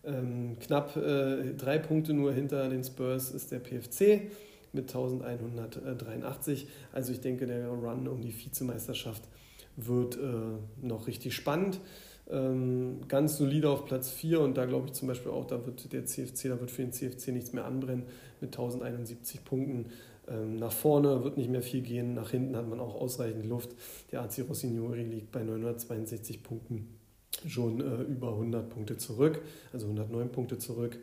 Ähm, 0.04 0.56
knapp 0.60 0.96
äh, 0.96 1.54
drei 1.54 1.78
Punkte 1.78 2.14
nur 2.14 2.32
hinter 2.32 2.68
den 2.68 2.84
Spurs 2.84 3.30
ist 3.30 3.50
der 3.50 3.58
PFC 3.58 4.30
mit 4.72 4.88
1183. 4.94 6.68
Also 6.92 7.12
ich 7.12 7.20
denke, 7.20 7.46
der 7.46 7.68
Run 7.68 8.08
um 8.08 8.20
die 8.20 8.32
Vizemeisterschaft 8.32 9.22
wird 9.76 10.16
äh, 10.16 10.86
noch 10.86 11.06
richtig 11.06 11.34
spannend. 11.34 11.80
Ähm, 12.30 13.00
ganz 13.08 13.38
solide 13.38 13.70
auf 13.70 13.86
Platz 13.86 14.10
4 14.10 14.40
und 14.40 14.56
da 14.56 14.66
glaube 14.66 14.88
ich 14.88 14.92
zum 14.92 15.08
Beispiel 15.08 15.32
auch, 15.32 15.46
da 15.46 15.64
wird 15.64 15.92
der 15.92 16.04
CFC, 16.04 16.48
da 16.48 16.60
wird 16.60 16.70
für 16.70 16.82
den 16.82 16.92
CFC 16.92 17.28
nichts 17.28 17.54
mehr 17.54 17.64
anbrennen 17.64 18.04
mit 18.40 18.50
1071 18.50 19.44
Punkten. 19.44 19.86
Ähm, 20.30 20.56
nach 20.56 20.72
vorne 20.72 21.24
wird 21.24 21.36
nicht 21.36 21.50
mehr 21.50 21.62
viel 21.62 21.82
gehen, 21.82 22.14
nach 22.14 22.30
hinten 22.30 22.56
hat 22.56 22.68
man 22.68 22.80
auch 22.80 22.94
ausreichend 22.94 23.46
Luft. 23.46 23.70
Der 24.12 24.22
AC 24.22 24.44
Rossignori 24.48 25.02
liegt 25.02 25.32
bei 25.32 25.42
962 25.42 26.42
Punkten 26.42 26.98
schon 27.46 27.80
äh, 27.80 28.02
über 28.02 28.32
100 28.32 28.68
Punkte 28.68 28.96
zurück, 28.96 29.40
also 29.72 29.86
109 29.86 30.30
Punkte 30.30 30.58
zurück. 30.58 30.98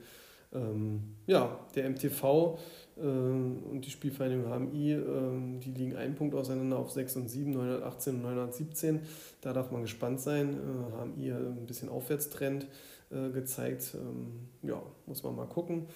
Ähm, 0.53 1.15
ja, 1.27 1.59
der 1.75 1.89
MTV 1.89 2.57
äh, 2.97 3.01
und 3.01 3.81
die 3.83 3.89
Spielvereinigung 3.89 4.45
HMI, 4.51 4.93
äh, 4.93 5.59
die 5.59 5.71
liegen 5.71 5.95
einen 5.95 6.15
Punkt 6.15 6.35
auseinander 6.35 6.77
auf 6.77 6.91
6 6.91 7.17
und 7.17 7.29
7, 7.29 7.51
918 7.51 8.15
und 8.15 8.21
917. 8.21 8.99
Da 9.41 9.53
darf 9.53 9.71
man 9.71 9.81
gespannt 9.81 10.21
sein. 10.21 10.57
HMI 10.91 11.29
äh, 11.29 11.33
ein 11.33 11.65
bisschen 11.65 11.89
Aufwärtstrend 11.89 12.67
äh, 13.11 13.29
gezeigt. 13.31 13.95
Ähm, 13.95 14.49
ja, 14.61 14.81
muss 15.05 15.23
man 15.23 15.35
mal 15.35 15.47
gucken. 15.47 15.87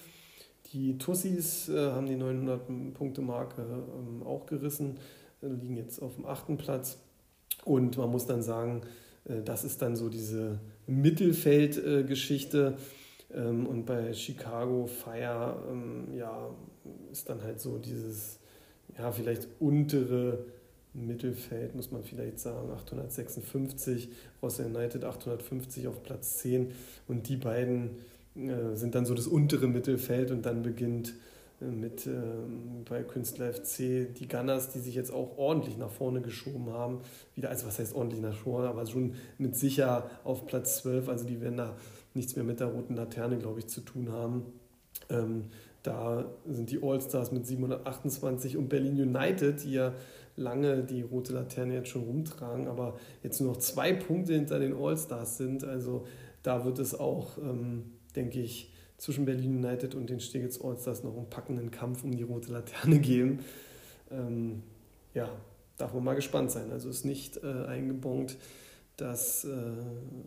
Die 0.72 0.98
Tussis 0.98 1.68
äh, 1.68 1.90
haben 1.90 2.06
die 2.06 2.16
900-Punkte-Marke 2.16 3.62
ähm, 3.62 4.22
auch 4.24 4.46
gerissen, 4.46 4.98
liegen 5.42 5.76
jetzt 5.76 6.00
auf 6.02 6.16
dem 6.16 6.26
achten 6.26 6.58
Platz. 6.58 6.98
Und 7.64 7.96
man 7.96 8.10
muss 8.10 8.26
dann 8.26 8.42
sagen, 8.42 8.82
das 9.24 9.64
ist 9.64 9.80
dann 9.80 9.96
so 9.96 10.10
diese 10.10 10.60
Mittelfeldgeschichte. 10.86 12.76
Ähm, 13.34 13.66
und 13.66 13.86
bei 13.86 14.12
Chicago 14.12 14.86
Fire 14.86 15.56
ähm, 15.70 16.08
ja, 16.16 16.50
ist 17.10 17.28
dann 17.28 17.42
halt 17.42 17.60
so 17.60 17.78
dieses, 17.78 18.38
ja, 18.98 19.12
vielleicht 19.12 19.48
untere 19.60 20.44
Mittelfeld, 20.92 21.74
muss 21.76 21.92
man 21.92 22.02
vielleicht 22.02 22.40
sagen, 22.40 22.70
856, 22.70 24.08
Rossa 24.42 24.64
United 24.64 25.04
850 25.04 25.86
auf 25.86 26.02
Platz 26.02 26.38
10 26.38 26.72
und 27.06 27.28
die 27.28 27.36
beiden 27.36 27.90
äh, 27.90 28.19
sind 28.34 28.94
dann 28.94 29.04
so 29.04 29.14
das 29.14 29.26
untere 29.26 29.66
Mittelfeld 29.66 30.30
und 30.30 30.46
dann 30.46 30.62
beginnt 30.62 31.14
äh, 31.60 31.64
mit 31.64 32.06
äh, 32.06 32.12
bei 32.88 33.02
Künstler 33.02 33.52
FC 33.52 34.14
die 34.14 34.28
Gunners, 34.28 34.70
die 34.70 34.78
sich 34.78 34.94
jetzt 34.94 35.12
auch 35.12 35.36
ordentlich 35.36 35.76
nach 35.76 35.90
vorne 35.90 36.20
geschoben 36.20 36.70
haben, 36.70 37.00
wieder, 37.34 37.50
also 37.50 37.66
was 37.66 37.78
heißt 37.78 37.94
ordentlich 37.94 38.20
nach 38.20 38.34
vorne, 38.34 38.68
aber 38.68 38.86
schon 38.86 39.14
mit 39.38 39.56
sicher 39.56 40.10
auf 40.24 40.46
Platz 40.46 40.78
12, 40.78 41.08
also 41.08 41.26
die 41.26 41.40
werden 41.40 41.56
da 41.56 41.76
nichts 42.14 42.36
mehr 42.36 42.44
mit 42.44 42.60
der 42.60 42.68
roten 42.68 42.94
Laterne, 42.94 43.38
glaube 43.38 43.60
ich, 43.60 43.66
zu 43.66 43.80
tun 43.80 44.10
haben. 44.10 44.46
Ähm, 45.08 45.44
da 45.82 46.26
sind 46.46 46.70
die 46.70 46.82
All-Stars 46.82 47.32
mit 47.32 47.46
728 47.46 48.56
und 48.56 48.68
Berlin 48.68 49.00
United, 49.00 49.64
die 49.64 49.72
ja 49.72 49.94
lange 50.36 50.82
die 50.82 51.02
rote 51.02 51.32
Laterne 51.32 51.74
jetzt 51.74 51.88
schon 51.88 52.02
rumtragen, 52.02 52.68
aber 52.68 52.98
jetzt 53.22 53.40
nur 53.40 53.52
noch 53.52 53.58
zwei 53.58 53.92
Punkte 53.92 54.34
hinter 54.34 54.58
den 54.58 54.74
All-Stars 54.74 55.38
sind. 55.38 55.64
Also 55.64 56.06
da 56.42 56.64
wird 56.64 56.78
es 56.78 56.98
auch, 56.98 57.38
ähm, 57.38 57.92
denke 58.12 58.40
ich, 58.40 58.72
zwischen 58.96 59.24
Berlin 59.24 59.64
United 59.64 59.94
und 59.94 60.10
den 60.10 60.20
Stegitz 60.20 60.60
All-Stars 60.62 61.04
noch 61.04 61.16
einen 61.16 61.30
packenden 61.30 61.70
Kampf 61.70 62.04
um 62.04 62.14
die 62.14 62.22
rote 62.22 62.52
Laterne 62.52 62.98
geben. 63.00 63.40
Ähm, 64.10 64.62
ja, 65.14 65.30
darf 65.78 65.94
man 65.94 66.04
mal 66.04 66.14
gespannt 66.14 66.50
sein. 66.50 66.70
Also 66.70 66.90
ist 66.90 67.04
nicht 67.04 67.42
äh, 67.42 67.64
eingebongt, 67.66 68.36
dass 68.96 69.44
äh, 69.44 69.48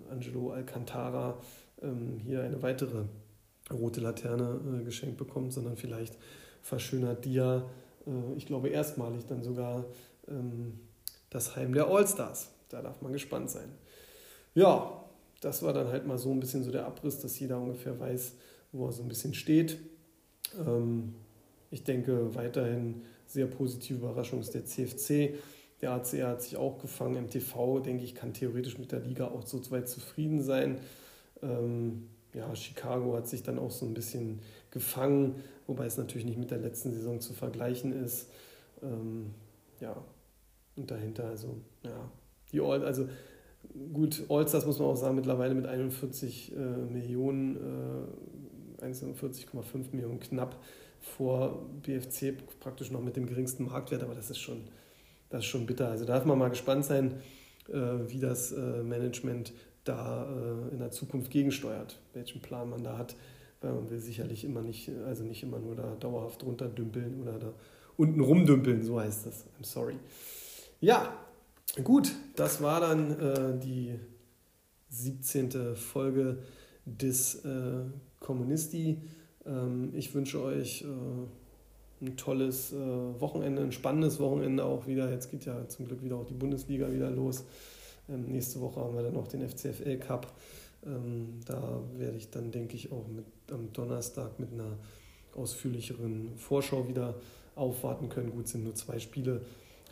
Angelo 0.10 0.52
Alcantara 0.52 1.38
ähm, 1.82 2.18
hier 2.18 2.42
eine 2.42 2.62
weitere 2.64 3.04
rote 3.72 4.02
Laterne 4.02 4.60
äh, 4.82 4.84
geschenkt 4.84 5.18
bekommt, 5.18 5.54
sondern 5.54 5.78
vielleicht 5.78 6.18
verschönert 6.62 7.26
Dia, 7.26 7.70
äh, 8.08 8.34
ich 8.36 8.46
glaube 8.46 8.70
erstmalig 8.70 9.26
dann 9.28 9.44
sogar 9.44 9.86
ähm, 10.28 10.80
das 11.30 11.56
Heim 11.56 11.74
der 11.74 11.88
Allstars. 11.88 12.50
Da 12.70 12.82
darf 12.82 13.02
man 13.02 13.14
gespannt 13.14 13.52
sein. 13.52 13.70
Ja, 14.56 15.03
das 15.44 15.62
war 15.62 15.74
dann 15.74 15.90
halt 15.90 16.08
mal 16.08 16.18
so 16.18 16.32
ein 16.32 16.40
bisschen 16.40 16.64
so 16.64 16.72
der 16.72 16.86
Abriss, 16.86 17.20
dass 17.20 17.40
jeder 17.40 17.60
ungefähr 17.60 18.00
weiß, 18.00 18.34
wo 18.72 18.86
er 18.86 18.92
so 18.92 19.04
ein 19.04 19.10
bisschen 19.10 19.34
steht. 19.34 19.78
Ähm, 20.66 21.16
ich 21.70 21.84
denke 21.84 22.34
weiterhin 22.36 23.02
sehr 23.26 23.48
positive 23.48 24.00
Überraschung 24.00 24.40
ist 24.40 24.54
der 24.54 24.66
CFC. 24.66 25.36
Der 25.82 25.92
ACR 25.92 26.30
hat 26.30 26.42
sich 26.42 26.56
auch 26.56 26.80
gefangen. 26.80 27.26
MTV, 27.26 27.82
denke 27.82 28.04
ich, 28.04 28.16
kann 28.16 28.34
theoretisch 28.34 28.78
mit 28.78 28.92
der 28.92 29.02
Liga 29.02 29.28
auch 29.28 29.46
so 29.46 29.60
weit 29.72 29.90
zufrieden 29.90 30.42
sein. 30.42 30.80
Ähm, 31.42 32.08
ja, 32.34 32.56
Chicago 32.56 33.16
hat 33.16 33.28
sich 33.28 33.44
dann 33.44 33.60
auch 33.60 33.72
so 33.72 33.86
ein 33.86 33.94
bisschen 33.94 34.40
gefangen, 34.72 35.36
wobei 35.68 35.86
es 35.86 35.98
natürlich 35.98 36.26
nicht 36.26 36.40
mit 36.40 36.52
der 36.52 36.60
letzten 36.60 36.94
Saison 36.94 37.20
zu 37.20 37.34
vergleichen 37.34 37.92
ist. 37.92 38.30
Ähm, 38.82 39.34
ja, 39.82 39.96
und 40.76 40.90
dahinter, 40.90 41.26
also, 41.26 41.58
ja, 41.84 42.10
die 42.52 42.62
All, 42.62 42.86
also 42.86 43.08
gut, 43.94 44.24
Allstars 44.30 44.66
muss 44.66 44.80
man 44.80 44.90
auch 44.90 44.96
sagen, 44.96 45.16
mittlerweile 45.16 45.54
mit 45.54 45.66
41 45.66 46.54
äh, 46.56 46.60
Millionen, 46.92 47.58
äh, 48.82 48.86
41,5 48.86 49.94
Millionen 49.94 50.20
knapp 50.20 50.58
vor 51.00 51.66
BFC 51.82 52.34
praktisch 52.60 52.92
noch 52.92 53.02
mit 53.02 53.16
dem 53.16 53.26
geringsten 53.26 53.66
Marktwert, 53.66 54.04
aber 54.04 54.16
das 54.16 54.30
ist 54.30 54.40
schon, 54.40 54.64
das 55.30 55.42
ist 55.42 55.48
schon 55.48 55.66
bitter. 55.66 55.90
Also 55.90 56.06
da 56.06 56.14
darf 56.14 56.26
man 56.26 56.38
mal 56.38 56.50
gespannt 56.50 56.86
sein, 56.86 57.16
äh, 57.70 57.74
wie 58.08 58.20
das 58.20 58.52
äh, 58.52 58.84
Management 58.84 59.54
da 59.84 60.26
äh, 60.26 60.74
in 60.74 60.80
der 60.80 60.92
Zukunft 60.92 61.32
gegensteuert, 61.32 62.00
welchen 62.14 62.42
Plan 62.42 62.70
man 62.70 62.84
da 62.84 62.98
hat. 62.98 63.16
Weil 63.62 63.74
man 63.74 63.90
will 63.90 64.00
sicherlich 64.00 64.44
immer 64.44 64.62
nicht, 64.62 64.90
also 65.06 65.24
nicht 65.24 65.44
immer 65.44 65.60
nur 65.60 65.76
da 65.76 65.96
dauerhaft 66.00 66.44
runterdümpeln 66.44 67.22
oder 67.22 67.40
da 67.40 67.54
unten 67.96 68.20
rumdümpeln, 68.20 68.84
so 68.84 69.00
heißt 69.00 69.26
das. 69.26 69.46
I'm 69.60 69.66
sorry. 69.66 69.96
Ja, 70.82 71.14
Gut, 71.84 72.12
das 72.36 72.62
war 72.62 72.82
dann 72.82 73.20
äh, 73.20 73.60
die 73.60 74.00
17. 74.90 75.76
Folge 75.76 76.38
des 76.86 77.44
äh, 77.46 77.86
Kommunisti. 78.20 79.02
Ähm, 79.46 79.92
ich 79.94 80.14
wünsche 80.14 80.42
euch 80.44 80.84
äh, 80.84 82.06
ein 82.06 82.16
tolles 82.18 82.74
äh, 82.74 82.76
Wochenende, 82.78 83.64
ein 83.64 83.72
spannendes 83.72 84.20
Wochenende 84.20 84.66
auch 84.66 84.88
wieder. 84.88 85.10
Jetzt 85.10 85.32
geht 85.32 85.46
ja 85.46 85.68
zum 85.68 85.88
Glück 85.88 86.04
wieder 86.04 86.18
auch 86.18 86.26
die 86.26 86.34
Bundesliga 86.34 86.92
wieder 86.92 87.10
los. 87.10 87.44
Ähm, 88.10 88.26
nächste 88.28 88.62
Woche 88.62 88.80
haben 88.82 88.96
wir 88.96 89.04
dann 89.04 89.14
noch 89.14 89.28
den 89.28 89.48
FCFL 89.48 89.98
Cup. 89.98 90.32
Ähm, 90.86 91.40
da 91.46 91.82
werde 91.98 92.18
ich 92.18 92.30
dann, 92.30 92.52
denke 92.52 92.76
ich, 92.76 92.92
auch 92.92 93.08
mit, 93.08 93.26
am 93.52 93.72
Donnerstag 93.74 94.40
mit 94.40 94.52
einer 94.54 94.78
ausführlicheren 95.36 96.38
Vorschau 96.38 96.88
wieder 96.88 97.16
aufwarten 97.56 98.10
können. 98.10 98.32
Gut, 98.32 98.48
sind 98.48 98.64
nur 98.64 98.76
zwei 98.76 99.00
Spiele, 99.00 99.42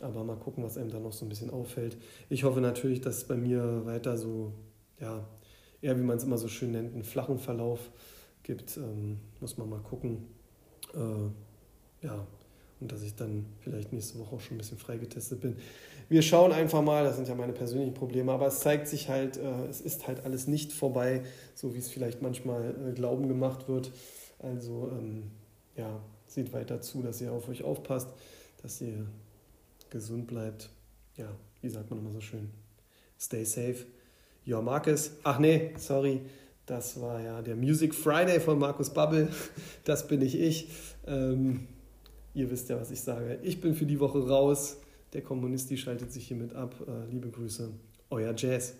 aber 0.02 0.24
mal 0.24 0.36
gucken, 0.36 0.64
was 0.64 0.76
einem 0.76 0.90
da 0.90 0.98
noch 0.98 1.12
so 1.12 1.24
ein 1.24 1.28
bisschen 1.28 1.50
auffällt. 1.50 1.96
Ich 2.28 2.44
hoffe 2.44 2.60
natürlich, 2.60 3.00
dass 3.00 3.18
es 3.18 3.24
bei 3.24 3.36
mir 3.36 3.84
weiter 3.84 4.16
so, 4.16 4.52
ja, 5.00 5.26
eher 5.80 5.98
wie 5.98 6.02
man 6.02 6.16
es 6.16 6.24
immer 6.24 6.38
so 6.38 6.48
schön 6.48 6.72
nennt, 6.72 6.94
einen 6.94 7.04
flachen 7.04 7.38
Verlauf 7.38 7.90
gibt. 8.42 8.76
Ähm, 8.76 9.18
muss 9.40 9.58
man 9.58 9.68
mal 9.68 9.80
gucken. 9.80 10.26
Äh, 10.94 12.06
ja, 12.06 12.26
und 12.80 12.90
dass 12.90 13.02
ich 13.02 13.14
dann 13.14 13.46
vielleicht 13.60 13.92
nächste 13.92 14.18
Woche 14.18 14.34
auch 14.34 14.40
schon 14.40 14.56
ein 14.56 14.58
bisschen 14.58 14.78
freigetestet 14.78 15.40
bin. 15.40 15.56
Wir 16.08 16.20
schauen 16.20 16.52
einfach 16.52 16.82
mal, 16.82 17.04
das 17.04 17.16
sind 17.16 17.28
ja 17.28 17.34
meine 17.34 17.52
persönlichen 17.52 17.94
Probleme, 17.94 18.32
aber 18.32 18.48
es 18.48 18.60
zeigt 18.60 18.88
sich 18.88 19.08
halt, 19.08 19.36
äh, 19.36 19.66
es 19.70 19.80
ist 19.80 20.08
halt 20.08 20.24
alles 20.24 20.48
nicht 20.48 20.72
vorbei, 20.72 21.22
so 21.54 21.74
wie 21.74 21.78
es 21.78 21.88
vielleicht 21.88 22.22
manchmal 22.22 22.74
äh, 22.88 22.92
Glauben 22.92 23.28
gemacht 23.28 23.68
wird. 23.68 23.92
Also 24.40 24.90
ähm, 24.92 25.30
ja, 25.76 26.00
seht 26.26 26.52
weiter 26.52 26.80
zu, 26.80 27.02
dass 27.02 27.20
ihr 27.20 27.32
auf 27.32 27.48
euch 27.48 27.62
aufpasst, 27.62 28.08
dass 28.62 28.80
ihr 28.80 29.06
gesund 29.92 30.26
bleibt. 30.26 30.70
Ja, 31.16 31.28
wie 31.60 31.68
sagt 31.68 31.90
man 31.90 32.00
immer 32.00 32.10
so 32.10 32.20
schön? 32.20 32.50
Stay 33.20 33.44
safe. 33.44 33.86
Your 34.44 34.62
Marcus. 34.62 35.12
Ach 35.22 35.38
nee, 35.38 35.72
sorry. 35.76 36.22
Das 36.66 37.00
war 37.00 37.20
ja 37.20 37.42
der 37.42 37.54
Music 37.54 37.94
Friday 37.94 38.40
von 38.40 38.58
Markus 38.58 38.90
Bubble. 38.90 39.28
Das 39.84 40.08
bin 40.08 40.22
ich 40.22 40.38
ich. 40.38 40.68
Ähm, 41.06 41.68
ihr 42.34 42.50
wisst 42.50 42.68
ja, 42.68 42.80
was 42.80 42.90
ich 42.90 43.00
sage. 43.00 43.38
Ich 43.42 43.60
bin 43.60 43.74
für 43.74 43.86
die 43.86 44.00
Woche 44.00 44.26
raus. 44.26 44.78
Der 45.12 45.22
Kommunisti 45.22 45.76
schaltet 45.76 46.12
sich 46.12 46.26
hiermit 46.26 46.54
ab. 46.54 46.74
Äh, 46.86 47.10
liebe 47.10 47.30
Grüße. 47.30 47.70
Euer 48.10 48.34
Jazz. 48.36 48.74